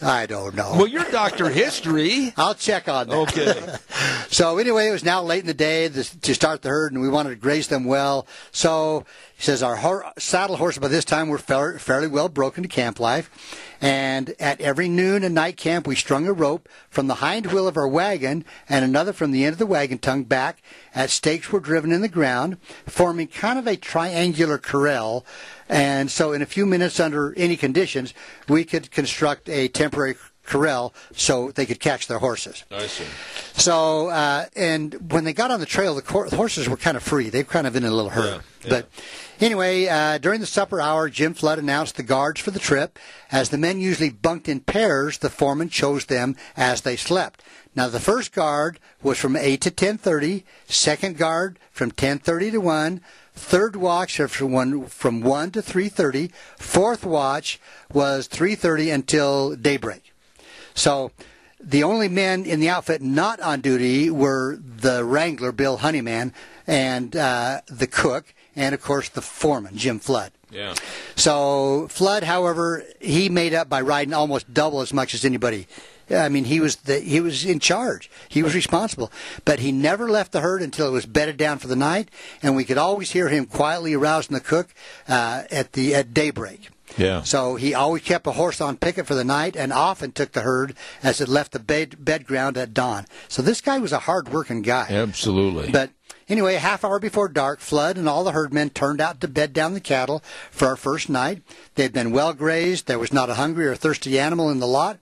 I 0.03 0.27
don't 0.27 0.55
know. 0.57 0.73
Well, 0.77 0.89
you're 0.89 1.05
Doctor 1.05 1.49
History. 1.51 2.33
I'll 2.37 2.55
check 2.55 2.89
on 2.89 3.09
that. 3.09 3.17
Okay. 3.17 3.77
So 4.29 4.59
anyway, 4.59 4.89
it 4.89 4.91
was 4.91 5.05
now 5.05 5.23
late 5.23 5.41
in 5.43 5.47
the 5.47 5.55
day 5.55 5.89
to, 5.89 6.03
start 6.35 6.63
the 6.63 6.69
herd, 6.69 6.93
and 6.93 7.01
we 7.01 7.09
wanted 7.09 7.31
to 7.31 7.37
graze 7.37 7.69
them 7.69 7.85
well. 7.85 8.27
So 8.51 9.05
he 9.37 9.43
says 9.45 9.63
our 9.63 10.13
saddle 10.19 10.57
horses 10.57 10.81
by 10.81 10.89
this 10.89 11.05
time 11.05 11.29
were 11.29 11.39
fair, 11.39 11.79
fairly 11.79 12.09
well 12.09 12.29
broken 12.29 12.65
to 12.65 12.69
camp 12.69 12.99
life, 12.99 13.31
and 13.85 14.35
at 14.41 14.63
every 14.63 14.89
noon 14.89 15.23
and 15.23 15.35
night 15.35 15.59
camp 15.59 15.87
we 15.87 15.95
strung 15.95 16.27
a 16.27 16.33
rope 16.33 16.71
from 16.89 17.07
the 17.07 17.17
hind 17.17 17.45
wheel 17.53 17.69
of 17.69 17.77
our 17.77 17.87
wagon 17.87 18.43
and 18.67 18.83
another 18.83 19.13
from 19.13 19.31
the 19.31 19.45
end 19.45 19.53
of 19.53 19.59
the 19.59 19.67
wagon 19.67 19.99
tongue 19.99 20.25
back. 20.25 20.63
as 20.95 21.13
stakes 21.13 21.53
were 21.53 21.61
driven 21.61 21.93
in 21.93 22.01
the 22.01 22.09
ground, 22.09 22.57
forming 22.87 23.27
kind 23.27 23.59
of 23.59 23.67
a 23.67 23.77
triangular 23.77 24.57
corral. 24.57 25.27
And 25.69 26.11
so, 26.11 26.33
in 26.33 26.41
a 26.41 26.47
few 26.47 26.65
minutes, 26.65 26.99
under 26.99 27.35
any 27.37 27.59
conditions, 27.59 28.15
we 28.49 28.65
could 28.65 28.91
construct 28.91 29.51
a 29.51 29.69
temporary 29.69 30.15
corral 30.45 30.95
so 31.13 31.51
they 31.51 31.67
could 31.67 31.81
catch 31.81 32.07
their 32.07 32.19
horses. 32.19 32.65
I 32.71 32.87
see. 32.87 33.05
So, 33.55 34.09
uh, 34.09 34.47
and 34.55 35.13
when 35.13 35.25
they 35.25 35.33
got 35.33 35.51
on 35.51 35.61
the 35.61 35.67
trail, 35.67 35.95
the, 35.95 36.03
cor- 36.03 36.29
the 36.29 36.37
horses 36.37 36.69
were 36.69 36.77
kind 36.77 36.97
of 36.97 37.03
free. 37.03 37.31
They 37.31 37.41
were 37.41 37.45
kind 37.45 37.67
of 37.67 37.73
been 37.73 37.85
in 37.85 37.93
a 37.93 37.95
little 37.95 38.11
herd. 38.11 38.25
Yeah, 38.25 38.41
yeah. 38.63 38.71
But 38.71 38.89
anyway, 39.41 39.87
uh, 39.87 40.19
during 40.19 40.41
the 40.41 40.47
supper 40.47 40.81
hour, 40.81 41.09
Jim 41.09 41.35
Flood 41.35 41.59
announced 41.59 41.97
the 41.97 42.03
guards 42.03 42.41
for 42.41 42.51
the 42.51 42.59
trip. 42.59 42.99
As 43.33 43.51
the 43.51 43.59
men 43.59 43.81
usually 43.81 44.11
bunked 44.11 44.49
in 44.49 44.61
pairs, 44.61 45.19
the 45.19 45.31
foreman 45.31 45.69
chose 45.69 46.07
them 46.07 46.37
as 46.57 46.83
they 46.83 46.97
slept. 46.97 47.43
Now, 47.77 47.89
the 47.89 48.01
first 48.01 48.33
guard 48.33 48.79
was 49.03 49.19
from 49.19 49.37
8 49.37 49.61
to 49.63 49.71
10.30, 49.71 50.45
second 50.67 51.17
guard 51.19 51.59
from 51.73 51.91
10.30 51.91 52.53
to 52.53 52.59
1, 52.59 53.01
third 53.35 53.75
watch 53.75 54.17
from 54.17 54.53
1, 54.53 54.87
from 54.87 55.21
1 55.21 55.51
to 55.53 55.61
3.30, 55.63 56.31
fourth 56.57 57.05
watch 57.05 57.61
was 57.93 58.29
3.30 58.29 58.95
until 58.95 59.57
daybreak. 59.57 60.14
So 60.75 61.13
the 61.61 61.83
only 61.83 62.09
men 62.09 62.45
in 62.45 62.61
the 62.61 62.69
outfit 62.69 63.01
not 63.01 63.41
on 63.41 63.61
duty 63.61 64.11
were 64.11 64.57
the 64.57 65.05
wrangler, 65.05 65.53
Bill 65.53 65.79
Honeyman, 65.79 66.33
and 66.67 67.17
uh, 67.17 67.61
the 67.67 67.87
cook, 67.87 68.35
and 68.55 68.75
of 68.75 68.83
course 68.83 69.09
the 69.09 69.23
foreman, 69.23 69.77
Jim 69.77 69.99
Flood. 69.99 70.33
Yeah. 70.51 70.75
So 71.17 71.89
Flood, 71.89 72.25
however, 72.25 72.85
he 73.01 73.29
made 73.29 73.55
up 73.55 73.69
by 73.69 73.81
riding 73.81 74.15
almost 74.15 74.53
double 74.53 74.81
as 74.81 74.93
much 74.93 75.15
as 75.15 75.25
anybody. 75.25 75.67
I 76.11 76.29
mean, 76.29 76.45
he 76.45 76.61
was 76.61 76.77
the, 76.77 77.01
he 77.01 77.21
was 77.21 77.47
in 77.47 77.61
charge. 77.61 78.11
He 78.29 78.43
was 78.43 78.55
responsible, 78.55 79.11
but 79.47 79.61
he 79.61 79.73
never 79.73 80.09
left 80.11 80.33
the 80.33 80.41
herd 80.41 80.61
until 80.61 80.89
it 80.89 80.93
was 80.93 81.07
bedded 81.07 81.39
down 81.39 81.59
for 81.59 81.67
the 81.67 81.77
night, 81.77 82.11
and 82.43 82.55
we 82.55 82.65
could 82.65 82.77
always 82.77 83.13
hear 83.13 83.29
him 83.29 83.47
quietly 83.47 83.95
arousing 83.95 84.35
the 84.35 84.41
cook 84.41 84.69
uh, 85.09 85.45
at 85.51 85.73
the 85.73 85.95
at 85.95 86.13
daybreak. 86.13 86.69
Yeah. 86.97 87.23
So 87.23 87.57
he 87.57 87.75
always 87.75 88.03
kept 88.03 88.27
a 88.27 88.33
horse 88.33 88.61
on 88.61 88.77
picket 88.77 89.07
for 89.07 89.15
the 89.15 89.25
night 89.25 89.57
and 89.57 89.73
often 89.73 90.13
took 90.13 90.33
the 90.33 90.43
herd 90.43 90.75
as 91.03 91.21
it 91.21 91.29
left 91.29 91.53
the 91.53 91.59
bed, 91.59 92.05
bed 92.05 92.27
ground 92.27 92.57
at 92.57 92.75
dawn. 92.75 93.07
So 93.29 93.43
this 93.43 93.61
guy 93.61 93.79
was 93.79 93.93
a 93.93 94.01
hard 94.01 94.33
working 94.33 94.63
guy. 94.63 94.87
Absolutely. 94.91 95.71
But 95.71 95.91
anyway, 96.29 96.55
a 96.55 96.61
half 96.61 96.85
hour 96.85 96.99
before 96.99 97.29
dark, 97.29 97.61
Flood 97.61 97.97
and 97.97 98.09
all 98.09 98.25
the 98.25 98.33
herdmen 98.33 98.71
turned 98.71 99.01
out 99.01 99.21
to 99.21 99.29
bed 99.29 99.53
down 99.53 99.75
the 99.75 99.81
cattle 99.81 100.23
for 100.51 100.69
our 100.69 100.77
first 100.77 101.09
night. 101.09 101.43
They 101.75 101.83
had 101.83 101.93
been 101.93 102.13
well 102.13 102.33
grazed. 102.33 102.87
There 102.87 102.99
was 102.99 103.13
not 103.13 103.31
a 103.31 103.35
hungry 103.35 103.67
or 103.67 103.75
thirsty 103.75 104.19
animal 104.19 104.51
in 104.51 104.61
the 104.61 104.67
lot. 104.67 104.99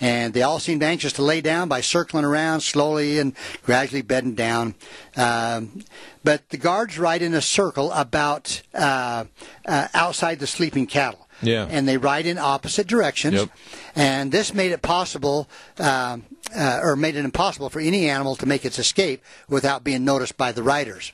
And 0.00 0.34
they 0.34 0.42
all 0.42 0.58
seemed 0.58 0.82
anxious 0.82 1.12
to 1.14 1.22
lay 1.22 1.40
down 1.40 1.68
by 1.68 1.80
circling 1.80 2.24
around 2.24 2.62
slowly 2.62 3.20
and 3.20 3.34
gradually 3.62 4.02
bedding 4.02 4.34
down. 4.34 4.74
Um, 5.16 5.84
but 6.24 6.48
the 6.48 6.56
guards 6.56 6.98
ride 6.98 7.22
in 7.22 7.34
a 7.34 7.40
circle 7.40 7.92
about 7.92 8.62
uh, 8.74 9.26
uh, 9.64 9.88
outside 9.94 10.40
the 10.40 10.48
sleeping 10.48 10.88
cattle. 10.88 11.28
Yeah. 11.42 11.66
And 11.70 11.86
they 11.88 11.96
ride 11.96 12.26
in 12.26 12.38
opposite 12.38 12.86
directions. 12.86 13.34
Yep. 13.34 13.48
And 13.94 14.32
this 14.32 14.54
made 14.54 14.72
it 14.72 14.80
possible, 14.82 15.48
um, 15.78 16.24
uh, 16.56 16.80
or 16.82 16.96
made 16.96 17.16
it 17.16 17.24
impossible 17.24 17.68
for 17.70 17.80
any 17.80 18.08
animal 18.08 18.36
to 18.36 18.46
make 18.46 18.64
its 18.64 18.78
escape 18.78 19.22
without 19.48 19.84
being 19.84 20.04
noticed 20.04 20.36
by 20.36 20.52
the 20.52 20.62
riders. 20.62 21.12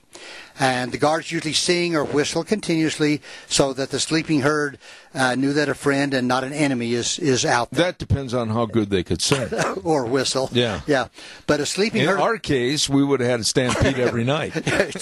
And 0.60 0.90
the 0.90 0.98
guards 0.98 1.30
usually 1.30 1.52
sing 1.52 1.94
or 1.94 2.02
whistle 2.04 2.42
continuously 2.42 3.20
so 3.46 3.72
that 3.72 3.90
the 3.90 4.00
sleeping 4.00 4.40
herd 4.40 4.78
uh, 5.14 5.36
knew 5.36 5.52
that 5.52 5.68
a 5.68 5.74
friend 5.74 6.12
and 6.12 6.26
not 6.26 6.42
an 6.42 6.52
enemy 6.52 6.92
is, 6.94 7.18
is 7.20 7.44
out 7.44 7.70
there. 7.70 7.86
that 7.86 7.98
depends 7.98 8.34
on 8.34 8.48
how 8.48 8.66
good 8.66 8.90
they 8.90 9.04
could 9.04 9.22
sing. 9.22 9.48
or 9.84 10.04
whistle. 10.06 10.48
Yeah. 10.52 10.80
Yeah. 10.88 11.08
But 11.46 11.60
a 11.60 11.66
sleeping 11.66 12.02
In 12.02 12.08
herd. 12.08 12.18
our 12.20 12.38
case, 12.38 12.88
we 12.88 13.04
would 13.04 13.20
have 13.20 13.30
had 13.30 13.40
a 13.40 13.44
stampede 13.44 13.98
every 14.00 14.24
night. 14.24 14.50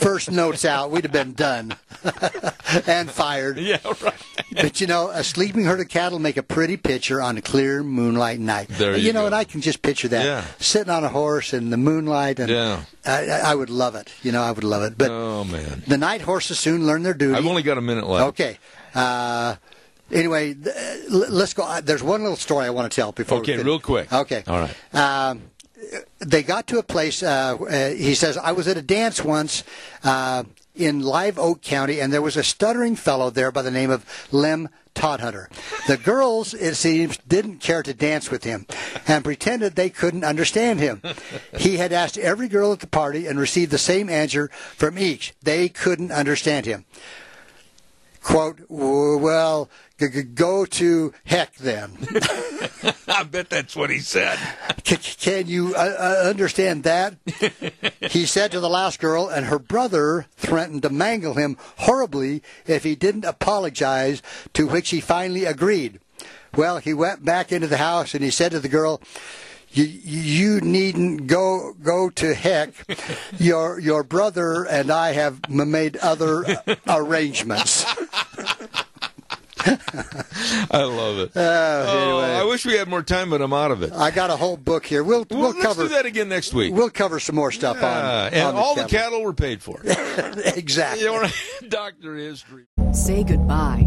first 0.00 0.30
notes 0.30 0.64
out, 0.66 0.90
we'd 0.90 1.04
have 1.04 1.12
been 1.12 1.32
done 1.32 1.74
and 2.86 3.10
fired. 3.10 3.56
yeah, 3.58 3.78
right. 4.02 4.14
But 4.60 4.80
you 4.80 4.86
know, 4.86 5.08
a 5.10 5.22
sleeping 5.24 5.64
herd 5.64 5.80
of 5.80 5.88
cattle 5.88 6.18
make 6.18 6.36
a 6.36 6.42
pretty 6.42 6.76
picture 6.76 7.20
on 7.22 7.36
a 7.38 7.42
clear 7.42 7.82
moonlight 7.82 8.40
night. 8.40 8.68
There 8.68 8.96
you 8.96 9.12
know, 9.12 9.22
go. 9.22 9.26
and 9.26 9.34
I 9.34 9.44
can 9.44 9.60
just 9.60 9.82
picture 9.82 10.08
that 10.08 10.24
Yeah. 10.24 10.44
sitting 10.58 10.90
on 10.92 11.04
a 11.04 11.08
horse 11.08 11.52
in 11.54 11.70
the 11.70 11.76
moonlight, 11.76 12.38
and 12.40 12.48
Yeah. 12.50 12.82
I, 13.06 13.28
I 13.50 13.54
would 13.54 13.70
love 13.70 13.94
it. 13.94 14.10
You 14.22 14.32
know, 14.32 14.42
I 14.42 14.50
would 14.52 14.64
love 14.64 14.82
it. 14.82 14.98
But 14.98 15.10
Oh 15.10 15.44
man, 15.44 15.82
the 15.86 15.98
night 15.98 16.20
horses 16.22 16.58
soon 16.58 16.86
learn 16.86 17.02
their 17.02 17.14
duty. 17.14 17.34
I've 17.36 17.46
only 17.46 17.62
got 17.62 17.78
a 17.78 17.82
minute 17.82 18.06
left. 18.06 18.28
Okay. 18.28 18.58
Uh, 18.94 19.56
anyway, 20.12 20.54
th- 20.54 20.74
let's 21.10 21.54
go. 21.54 21.62
uh, 21.64 21.80
There's 21.80 22.02
one 22.02 22.22
little 22.22 22.36
story 22.36 22.66
I 22.66 22.70
want 22.70 22.90
to 22.90 22.94
tell 22.96 23.12
before. 23.12 23.38
we 23.38 23.42
Okay, 23.42 23.62
real 23.62 23.78
quick. 23.80 24.12
Okay. 24.12 24.42
All 24.46 24.60
right. 24.60 24.94
Um, 24.94 25.42
they 26.18 26.42
got 26.42 26.66
to 26.66 26.78
a 26.78 26.82
place. 26.82 27.22
Uh, 27.22 27.56
uh, 27.60 27.90
he 27.90 28.14
says, 28.14 28.36
"I 28.36 28.52
was 28.52 28.66
at 28.68 28.76
a 28.76 28.82
dance 28.82 29.22
once 29.24 29.62
uh, 30.04 30.42
in 30.78 31.00
Live 31.00 31.38
Oak 31.38 31.62
County, 31.62 32.00
and 32.00 32.12
there 32.12 32.22
was 32.22 32.36
a 32.36 32.42
stuttering 32.42 32.96
fellow 32.96 33.30
there 33.30 33.50
by 33.52 33.62
the 33.62 33.70
name 33.70 33.90
of 33.90 34.04
Lem." 34.32 34.68
Todhunter. 34.94 35.46
The 35.86 35.96
girls, 35.96 36.54
it 36.54 36.74
seems, 36.74 37.18
didn't 37.18 37.58
care 37.58 37.84
to 37.84 37.94
dance 37.94 38.32
with 38.32 38.42
him 38.42 38.66
and 39.06 39.22
pretended 39.22 39.76
they 39.76 39.90
couldn't 39.90 40.24
understand 40.24 40.80
him. 40.80 41.02
He 41.56 41.76
had 41.76 41.92
asked 41.92 42.18
every 42.18 42.48
girl 42.48 42.72
at 42.72 42.80
the 42.80 42.88
party 42.88 43.28
and 43.28 43.38
received 43.38 43.70
the 43.70 43.78
same 43.78 44.10
answer 44.10 44.48
from 44.48 44.98
each. 44.98 45.34
They 45.40 45.68
couldn't 45.68 46.10
understand 46.10 46.66
him 46.66 46.84
quote, 48.28 48.60
well, 48.68 49.70
g- 49.98 50.08
g- 50.08 50.22
go 50.22 50.66
to 50.66 51.14
heck 51.24 51.54
then. 51.56 51.96
I 53.08 53.22
bet 53.24 53.50
that's 53.50 53.76
what 53.76 53.90
he 53.90 53.98
said. 53.98 54.38
C- 54.84 54.96
can 54.96 55.46
you 55.46 55.74
uh, 55.74 56.22
uh, 56.24 56.28
understand 56.28 56.84
that? 56.84 57.14
he 58.00 58.26
said 58.26 58.52
to 58.52 58.60
the 58.60 58.68
last 58.68 59.00
girl, 59.00 59.28
and 59.28 59.46
her 59.46 59.58
brother 59.58 60.26
threatened 60.36 60.82
to 60.82 60.90
mangle 60.90 61.34
him 61.34 61.56
horribly 61.78 62.42
if 62.66 62.84
he 62.84 62.94
didn't 62.94 63.24
apologize, 63.24 64.22
to 64.54 64.66
which 64.66 64.90
he 64.90 65.00
finally 65.00 65.44
agreed. 65.44 66.00
Well, 66.56 66.78
he 66.78 66.94
went 66.94 67.24
back 67.24 67.52
into 67.52 67.66
the 67.66 67.76
house 67.76 68.14
and 68.14 68.24
he 68.24 68.30
said 68.30 68.52
to 68.52 68.60
the 68.60 68.68
girl, 68.68 69.00
you, 69.70 69.84
you 69.84 70.60
needn't 70.60 71.26
go 71.26 71.74
go 71.82 72.08
to 72.10 72.34
heck. 72.34 72.72
Your 73.38 73.78
your 73.78 74.02
brother 74.02 74.64
and 74.64 74.90
I 74.90 75.12
have 75.12 75.46
made 75.50 75.98
other 75.98 76.44
arrangements. 76.86 77.84
I 80.70 80.82
love 80.84 81.18
it. 81.18 81.36
Uh, 81.36 81.84
Oh, 81.88 82.18
anyway. 82.20 82.36
I 82.38 82.44
wish 82.44 82.64
we 82.66 82.74
had 82.74 82.88
more 82.88 83.02
time, 83.02 83.30
but 83.30 83.40
I'm 83.42 83.52
out 83.52 83.70
of 83.70 83.82
it. 83.82 83.92
I 83.92 84.10
got 84.10 84.30
a 84.30 84.36
whole 84.36 84.56
book 84.56 84.86
here. 84.86 85.02
We'll 85.04 85.26
Well, 85.30 85.40
we'll 85.40 85.50
let's 85.50 85.62
cover 85.62 85.82
do 85.84 85.88
that 85.90 86.06
again 86.06 86.28
next 86.28 86.52
week. 86.54 86.74
we'll 86.74 86.90
cover 86.90 87.20
some 87.20 87.36
more 87.36 87.50
stuff 87.52 87.78
Yeah, 87.80 88.26
on 88.26 88.32
and 88.32 88.48
on 88.48 88.56
all 88.56 88.74
the 88.74 88.82
cattle. 88.84 88.98
cattle 88.98 89.22
were 89.24 89.34
paid 89.34 89.62
for. 89.62 89.80
exactly. 89.84 91.02
Your 91.04 91.26
Doctor 91.68 92.14
History. 92.16 92.66
Say 92.92 93.22
goodbye 93.24 93.86